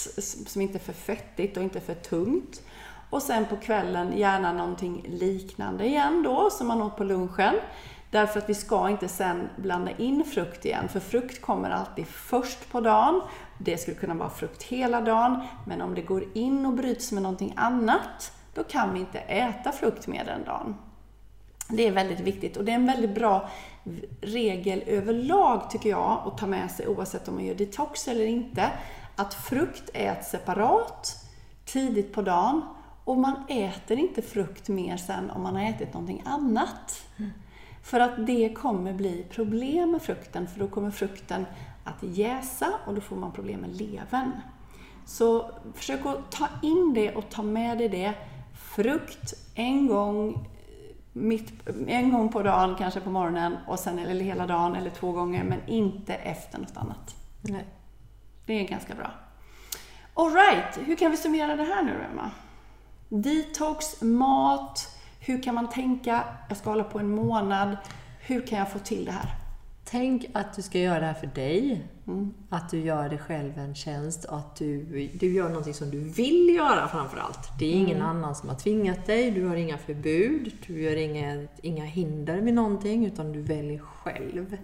som 0.47 0.61
inte 0.63 0.79
är 0.79 0.81
för 0.81 0.93
fettigt 0.93 1.57
och 1.57 1.63
inte 1.63 1.81
för 1.81 1.95
tungt. 1.95 2.63
Och 3.11 3.23
sen 3.23 3.45
på 3.47 3.57
kvällen 3.57 4.19
gärna 4.19 4.53
någonting 4.53 5.05
liknande 5.09 5.87
igen 5.87 6.23
då, 6.23 6.51
som 6.51 6.67
man 6.67 6.83
åt 6.83 6.97
på 6.97 7.05
lunchen. 7.05 7.55
Därför 8.11 8.39
att 8.39 8.49
vi 8.49 8.55
ska 8.55 8.89
inte 8.91 9.09
sen 9.09 9.49
blanda 9.57 9.91
in 9.91 10.25
frukt 10.25 10.65
igen, 10.65 10.89
för 10.89 11.01
frukt 11.01 11.41
kommer 11.43 11.71
alltid 11.71 12.07
först 12.07 12.71
på 12.73 12.81
dagen. 12.81 13.21
Det 13.59 13.79
skulle 13.79 13.97
kunna 13.97 14.15
vara 14.15 14.31
frukt 14.31 14.63
hela 14.63 15.01
dagen, 15.01 15.41
men 15.67 15.83
om 15.83 15.95
det 15.95 16.03
går 16.03 16.25
in 16.35 16.67
och 16.67 16.73
bryts 16.73 17.13
med 17.13 17.23
någonting 17.23 17.53
annat, 17.57 18.33
då 18.55 18.65
kan 18.65 18.95
vi 18.95 19.01
inte 19.01 19.19
äta 19.19 19.73
frukt 19.73 20.07
mer 20.07 20.25
den 20.25 20.45
dagen. 20.45 20.77
Det 21.69 21.87
är 21.87 21.93
väldigt 21.93 22.21
viktigt 22.21 22.57
och 22.57 22.65
det 22.65 22.73
är 22.73 22.77
en 22.77 22.87
väldigt 22.87 23.15
bra 23.15 23.49
regel 24.21 24.83
överlag 24.87 25.71
tycker 25.71 25.91
jag 25.91 26.23
att 26.27 26.39
ta 26.39 26.47
med 26.47 26.71
sig 26.71 26.89
oavsett 26.89 27.29
om 27.29 27.35
man 27.35 27.45
gör 27.45 27.55
detox 27.55 28.09
eller 28.09 28.27
inte. 28.27 28.71
Att 29.17 29.35
frukt 29.35 29.91
äts 29.95 30.31
separat 30.31 31.17
tidigt 31.65 32.13
på 32.13 32.23
dagen 32.23 32.63
och 33.05 33.17
man 33.17 33.35
äter 33.49 33.99
inte 33.99 34.23
frukt 34.23 34.69
mer 34.69 34.97
sen 34.97 35.31
om 35.31 35.43
man 35.43 35.57
har 35.57 35.63
ätit 35.63 35.95
någonting 35.95 36.23
annat. 36.25 37.05
För 37.83 38.01
att 38.01 38.27
det 38.27 38.55
kommer 38.55 38.93
bli 38.93 39.27
problem 39.31 39.91
med 39.91 40.03
frukten 40.03 40.47
för 40.47 40.61
då 40.61 40.69
kommer 40.69 40.91
frukten 40.91 41.47
att 41.85 42.03
jäsa 42.03 42.73
och 42.87 42.95
då 42.95 43.01
får 43.01 43.17
man 43.17 43.33
problem 43.33 43.61
med 43.61 43.77
levern. 43.77 44.31
Så 45.07 45.51
försök 45.75 46.07
att 46.07 46.33
ta 46.33 46.49
in 46.63 46.93
det 46.95 47.15
och 47.15 47.31
ta 47.31 47.43
med 47.43 47.79
dig 47.79 47.89
det. 47.89 48.15
Frukt 48.55 49.35
en 49.55 49.87
gång 49.87 50.47
mitt, 51.17 51.69
en 51.89 52.13
gång 52.13 52.29
på 52.29 52.43
dagen, 52.43 52.75
kanske 52.79 53.01
på 53.01 53.11
morgonen, 53.11 53.57
och 53.67 53.79
sen, 53.79 53.99
eller 53.99 54.25
hela 54.25 54.47
dagen 54.47 54.77
eller 54.77 54.91
två 54.91 55.13
gånger, 55.13 55.45
men 55.45 55.59
inte 55.67 56.15
efter 56.15 56.59
något 56.59 56.77
annat. 56.77 57.15
Nej. 57.43 57.65
Det 58.47 58.53
är 58.53 58.69
ganska 58.69 58.95
bra. 58.95 59.11
Alright, 60.15 60.79
hur 60.87 60.97
kan 60.97 61.11
vi 61.11 61.17
summera 61.17 61.57
det 61.57 61.65
här 61.65 61.83
nu 61.83 62.05
Emma? 62.13 62.31
Detox, 63.09 64.03
mat, 64.03 64.99
hur 65.21 65.43
kan 65.43 65.55
man 65.55 65.69
tänka? 65.69 66.25
Jag 66.49 66.57
ska 66.57 66.71
hålla 66.71 66.85
på 66.85 66.99
en 66.99 67.11
månad. 67.11 67.77
Hur 68.21 68.47
kan 68.47 68.59
jag 68.59 68.71
få 68.71 68.79
till 68.79 69.05
det 69.05 69.13
här? 69.13 69.29
Tänk 69.85 70.27
att 70.35 70.55
du 70.57 70.63
ska 70.63 70.79
göra 70.79 71.01
det 71.01 71.07
här 71.07 71.15
för 71.15 71.27
dig. 71.27 71.87
Att 72.49 72.71
du 72.71 72.79
gör 72.79 73.09
dig 73.09 73.19
själv 73.19 73.59
en 73.59 73.75
tjänst 73.75 74.25
och 74.25 74.39
att 74.39 74.57
du, 74.57 75.09
du 75.21 75.33
gör 75.33 75.49
någonting 75.49 75.75
som 75.75 75.91
du 75.91 75.99
vill 75.99 76.55
göra 76.57 76.89
framför 76.89 77.19
allt. 77.19 77.59
Det 77.59 77.67
är 77.67 77.73
ingen 77.75 78.03
annan 78.03 78.35
som 78.35 78.49
har 78.49 78.57
tvingat 78.57 79.07
dig, 79.07 79.31
du 79.31 79.47
har 79.47 79.57
inga 79.57 79.79
förbud, 79.79 80.53
du 80.67 80.83
gör 80.83 80.97
inga, 80.97 81.47
inga 81.63 81.85
hinder 81.85 82.41
med 82.41 82.55
någonting 82.55 83.07
utan 83.07 83.33
du 83.33 83.43
väljer 83.43 83.79
själv. 83.79 84.57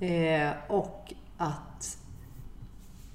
Eh, 0.00 0.50
och 0.68 1.12
att 1.36 1.98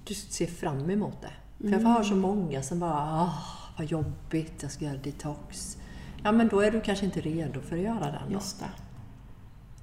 du 0.04 0.14
ser 0.14 0.48
fram 0.48 0.90
emot 0.90 1.22
det. 1.22 1.34
För 1.70 1.70
jag 1.70 1.80
hör 1.80 2.04
så 2.04 2.16
många 2.16 2.64
som 2.64 2.80
bara 2.80 2.94
ah, 2.94 3.34
vad 3.78 3.88
jobbigt, 3.88 4.54
jag 4.62 4.72
ska 4.72 4.86
göra 4.86 4.98
detox. 4.98 5.78
Ja 6.24 6.32
men 6.32 6.48
då 6.48 6.60
är 6.60 6.72
du 6.72 6.82
kanske 6.82 7.06
inte 7.06 7.22
redo 7.22 7.62
för 7.62 7.76
att 7.76 7.84
göra 7.84 8.12
den. 8.12 8.32
Just 8.32 8.60
det. 8.60 8.70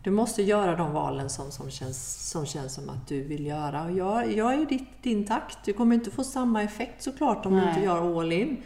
Du 0.06 0.12
måste 0.12 0.42
göra 0.42 0.76
de 0.76 0.92
valen 0.92 1.30
som, 1.30 1.50
som, 1.50 1.70
känns, 1.70 2.30
som 2.30 2.46
känns 2.46 2.74
som 2.74 2.88
att 2.90 3.08
du 3.08 3.22
vill 3.22 3.46
göra. 3.46 3.84
Och 3.84 3.90
jag, 3.92 4.32
jag 4.32 4.54
är 4.54 4.72
i 4.72 4.86
din 5.02 5.24
takt. 5.24 5.58
Du 5.64 5.72
kommer 5.72 5.94
inte 5.94 6.10
få 6.10 6.24
samma 6.24 6.62
effekt 6.62 7.02
såklart 7.02 7.46
om 7.46 7.52
du 7.52 7.60
Nej. 7.60 7.68
inte 7.68 7.80
gör 7.80 8.20
all 8.20 8.32
in. 8.32 8.56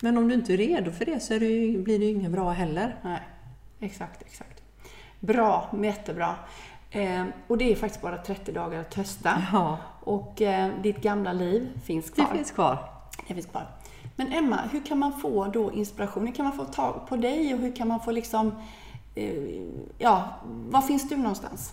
Men 0.00 0.18
om 0.18 0.28
du 0.28 0.34
inte 0.34 0.52
är 0.52 0.56
redo 0.56 0.92
för 0.92 1.04
det 1.04 1.20
så 1.20 1.32
det, 1.32 1.38
blir 1.78 1.98
det 1.98 2.04
ju 2.04 2.10
inget 2.10 2.30
bra 2.30 2.50
heller. 2.50 2.96
Nej, 3.02 3.20
exakt, 3.80 4.22
exakt. 4.22 4.62
Bra, 5.20 5.70
jättebra. 5.82 6.34
Eh, 6.90 7.24
och 7.46 7.58
det 7.58 7.72
är 7.72 7.76
faktiskt 7.76 8.02
bara 8.02 8.18
30 8.18 8.52
dagar 8.52 8.80
att 8.80 8.90
testa. 8.90 9.42
Ja, 9.52 9.78
Och 10.00 10.42
eh, 10.42 10.70
ditt 10.82 11.02
gamla 11.02 11.32
liv 11.32 11.68
finns 11.84 12.06
det 12.06 12.22
kvar. 12.22 12.34
finns 12.34 12.50
kvar. 12.50 12.78
Det 13.28 13.34
finns 13.34 13.46
kvar. 13.46 13.66
Men 14.16 14.32
Emma, 14.32 14.60
hur 14.72 14.80
kan 14.80 14.98
man 14.98 15.20
få 15.20 15.46
då 15.46 15.72
inspiration? 15.72 16.26
Hur 16.26 16.34
kan 16.34 16.44
man 16.44 16.56
få 16.56 16.64
tag 16.64 17.06
på 17.08 17.16
dig 17.16 17.54
och 17.54 17.60
hur 17.60 17.76
kan 17.76 17.88
man 17.88 18.00
få 18.00 18.10
liksom... 18.10 18.52
Eh, 19.14 19.62
ja, 19.98 20.34
var 20.46 20.82
finns 20.82 21.08
du 21.08 21.16
någonstans? 21.16 21.72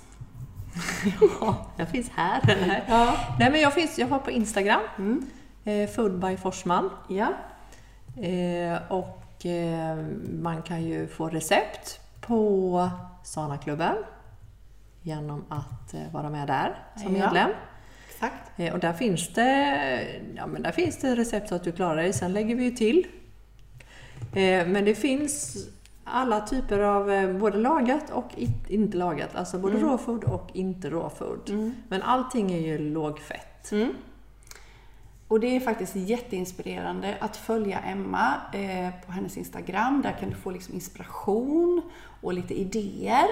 ja, 1.41 1.65
jag 1.77 1.89
finns 1.89 2.09
här. 2.15 2.41
Ja. 2.87 3.17
Nej, 3.39 3.51
men 3.51 3.61
jag, 3.61 3.73
finns, 3.73 3.97
jag 3.99 4.07
har 4.07 4.19
på 4.19 4.31
Instagram, 4.31 4.81
Mm. 4.97 5.25
eh, 5.63 5.89
Food 5.89 6.19
by 6.19 6.37
Forsman. 6.37 6.89
Ja. 7.09 7.33
Eh, 8.23 8.91
och 8.91 9.45
eh, 9.45 9.97
man 10.31 10.61
kan 10.61 10.83
ju 10.83 11.07
få 11.07 11.29
recept 11.29 11.99
på 12.21 12.89
Sana-klubben 13.23 13.95
genom 15.01 15.43
att 15.49 15.93
eh, 15.93 15.99
vara 16.13 16.29
med 16.29 16.47
där 16.47 16.75
som 16.95 17.15
Ja. 17.15 17.25
medlem. 17.25 17.49
Exakt. 18.09 18.51
Eh, 18.59 18.73
och 18.73 18.79
där 18.79 18.93
finns, 18.93 19.33
det, 19.33 20.21
ja, 20.35 20.47
men 20.47 20.61
där 20.61 20.71
finns 20.71 20.97
det 20.97 21.15
recept 21.15 21.49
så 21.49 21.55
att 21.55 21.63
du 21.63 21.71
klarar 21.71 21.95
dig. 21.95 22.13
Sen 22.13 22.33
lägger 22.33 22.55
vi 22.55 22.63
ju 22.63 22.71
till. 22.71 23.07
Eh, 24.33 24.67
men 24.67 24.85
det 24.85 24.95
finns 24.95 25.57
alla 26.05 26.41
typer 26.41 26.79
av 26.79 27.11
eh, 27.11 27.37
både 27.37 27.57
lagat 27.57 28.09
och 28.09 28.29
inte 28.67 28.97
lagat. 28.97 29.35
Alltså 29.35 29.59
både 29.59 29.77
Mm. 29.77 29.89
råfood 29.89 30.23
och 30.23 30.49
inte 30.53 30.89
råfood. 30.89 31.49
Mm. 31.49 31.73
Men 31.89 32.01
allting 32.01 32.51
är 32.51 32.59
ju 32.59 32.77
lågfett. 32.77 33.71
Mm. 33.71 33.93
Och 35.27 35.39
det 35.39 35.55
är 35.55 35.59
faktiskt 35.59 35.95
jätteinspirerande 35.95 37.17
att 37.19 37.37
följa 37.37 37.79
Emma 37.79 38.33
eh, 38.53 38.89
på 39.05 39.11
hennes 39.11 39.37
Instagram. 39.37 40.01
Där 40.01 40.11
kan 40.19 40.29
du 40.29 40.35
få 40.35 40.51
liksom 40.51 40.73
inspiration 40.73 41.81
och 42.21 42.33
lite 42.33 42.53
idéer. 42.59 43.27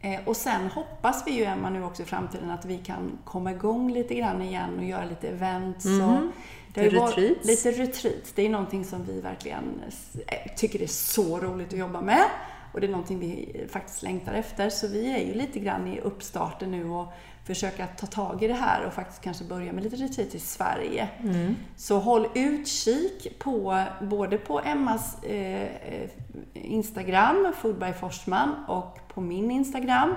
Eh, 0.00 0.20
och 0.24 0.36
sen 0.36 0.66
hoppas 0.70 1.22
vi 1.26 1.30
ju 1.30 1.44
Emma 1.44 1.70
nu 1.70 1.84
också 1.84 2.02
i 2.02 2.06
framtiden 2.06 2.50
att 2.50 2.64
vi 2.64 2.78
kan 2.78 3.18
komma 3.24 3.50
igång 3.52 3.92
lite 3.92 4.14
grann 4.14 4.42
igen 4.42 4.78
och 4.78 4.84
göra 4.84 5.04
lite 5.04 5.28
events. 5.28 5.86
Och 5.86 6.18
det 6.74 6.96
har 6.96 7.08
Retreats. 7.08 7.46
Lite 7.46 7.70
retreats. 7.70 8.32
Det 8.32 8.46
är 8.46 8.48
någonting 8.48 8.84
som 8.84 9.04
vi 9.04 9.20
verkligen 9.20 9.82
eh, 10.26 10.54
tycker 10.56 10.82
är 10.82 10.86
så 10.86 11.38
roligt 11.40 11.72
att 11.72 11.78
jobba 11.78 12.00
med. 12.00 12.24
Och 12.72 12.80
det 12.80 12.86
är 12.86 12.90
någonting 12.90 13.18
vi 13.18 13.66
faktiskt 13.72 14.02
längtar 14.02 14.34
efter. 14.34 14.70
Så 14.70 14.88
vi 14.88 15.14
är 15.14 15.26
ju 15.26 15.34
lite 15.34 15.58
grann 15.58 15.86
i 15.86 16.00
uppstarten 16.00 16.70
nu 16.70 16.84
och 16.84 17.12
försöka 17.44 17.86
ta 17.86 18.06
tag 18.06 18.42
i 18.42 18.48
det 18.48 18.54
här 18.54 18.86
och 18.86 18.92
faktiskt 18.92 19.22
kanske 19.22 19.44
börja 19.44 19.72
med 19.72 19.84
lite 19.84 19.96
retreat 19.96 20.34
i 20.34 20.38
Sverige. 20.38 21.08
Mm. 21.22 21.56
Så 21.76 21.98
håll 21.98 22.26
utkik 22.34 23.38
på 23.38 23.84
både 24.00 24.38
på 24.38 24.60
Emmas 24.60 25.24
eh, 25.24 25.62
eh, 25.62 26.10
Instagram, 26.52 27.52
Food 27.60 27.78
by 27.78 27.92
Forsman, 27.92 28.64
och 28.68 28.98
på 29.14 29.20
min 29.20 29.50
Instagram, 29.50 30.14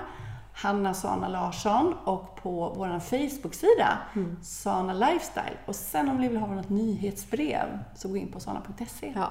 Hanna 0.54 0.94
Sana 0.94 1.28
Larsson, 1.28 1.94
och 2.04 2.36
på 2.42 2.72
vår 2.76 3.00
Facebook-sida, 3.00 3.98
Sana 4.42 4.92
Lifestyle. 4.92 5.56
Och 5.66 5.74
sen 5.76 6.08
om 6.08 6.16
ni 6.16 6.28
vill 6.28 6.36
ha 6.38 6.46
något 6.46 6.68
nyhetsbrev 6.68 7.78
så 7.96 8.08
gå 8.08 8.16
in 8.16 8.32
på 8.32 8.40
sana.se. 8.40 9.12
Ja. 9.16 9.30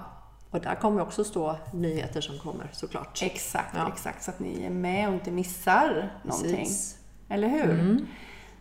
Och 0.51 0.59
där 0.59 0.75
kommer 0.75 1.01
också 1.01 1.23
stå 1.23 1.55
nyheter 1.73 2.21
som 2.21 2.39
kommer 2.39 2.69
såklart. 2.73 3.19
Exakt, 3.23 3.75
Ja. 3.75 3.87
exakt. 3.87 4.23
Så 4.23 4.31
att 4.31 4.39
ni 4.39 4.63
är 4.65 4.69
med 4.69 5.07
och 5.07 5.13
inte 5.13 5.31
missar 5.31 6.11
någonting. 6.23 6.55
Precis. 6.55 6.97
Eller 7.29 7.47
hur? 7.47 7.69
Mm. 7.79 8.07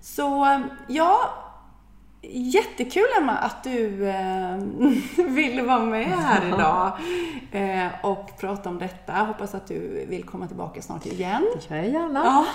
Så 0.00 0.60
ja, 0.88 1.20
jättekul 2.30 3.04
Emma 3.18 3.32
att 3.32 3.64
du 3.64 4.08
eh, 4.08 4.56
ville 5.28 5.62
vara 5.62 5.78
med 5.84 6.06
här 6.06 6.46
idag 6.48 6.92
eh, 7.52 7.88
och 8.02 8.38
prata 8.40 8.68
om 8.68 8.78
detta. 8.78 9.12
Hoppas 9.12 9.54
att 9.54 9.66
du 9.66 10.06
vill 10.08 10.24
komma 10.24 10.46
tillbaka 10.46 10.82
snart 10.82 11.06
igen. 11.06 11.46
Det 11.56 11.60
kör 11.68 11.76
jag 11.76 11.88
gärna. 11.88 12.24
Ja. 12.24 12.46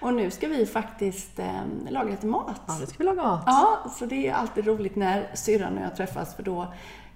och 0.00 0.14
nu 0.14 0.30
ska 0.30 0.48
vi 0.48 0.66
faktiskt 0.66 1.38
eh, 1.38 1.60
laga 1.90 2.10
lite 2.10 2.26
mat. 2.26 2.60
Ja, 2.66 2.76
nu 2.80 2.86
ska 2.86 2.98
vi 2.98 3.04
laga 3.04 3.22
mat. 3.22 3.42
Ja, 3.46 3.78
så 3.98 4.06
det 4.06 4.28
är 4.28 4.34
alltid 4.34 4.66
roligt 4.66 4.96
när 4.96 5.30
syrran 5.34 5.78
och 5.78 5.84
jag 5.84 5.96
träffas 5.96 6.34
för 6.36 6.42
då 6.42 6.66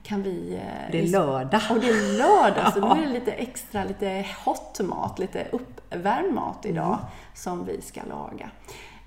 kan 0.02 0.22
vi... 0.22 0.54
eh, 0.54 0.92
Det 0.92 1.00
är 1.00 1.06
lördag. 1.08 1.60
och 1.70 1.80
det 1.80 1.88
är 1.88 2.18
lördag, 2.18 2.72
så 2.74 2.80
då 2.80 2.86
är 2.92 3.00
det 3.06 3.12
lite 3.12 3.32
extra, 3.32 3.84
lite 3.84 4.26
hot 4.44 4.80
mat, 4.80 5.18
lite 5.18 5.46
uppvärmd 5.52 6.34
mat 6.34 6.66
idag 6.66 6.98
som 7.34 7.64
vi 7.64 7.82
ska 7.82 8.00
laga. 8.08 8.50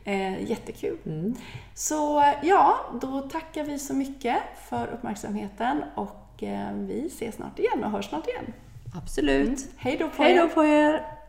Eh, 0.04 0.50
jättekul. 0.50 0.98
Mm. 1.06 1.36
Så 1.74 2.24
ja, 2.44 2.78
då 3.02 3.22
tackar 3.22 3.64
vi 3.64 3.80
så 3.80 3.94
mycket 3.94 4.38
för 4.70 4.88
uppmärksamheten 4.88 5.84
och 5.96 6.44
eh, 6.44 6.74
vi 6.74 7.06
ses 7.08 7.36
snart 7.36 7.60
igen 7.60 7.84
och 7.84 7.92
hörs 7.92 8.10
snart 8.10 8.28
igen. 8.28 8.54
Absolut. 8.96 9.70
Hej 9.78 9.98
då 9.98 10.10
på 10.10 10.24
Hej 10.24 10.36
då 10.36 10.48
på 10.48 10.66
er! 10.66 11.21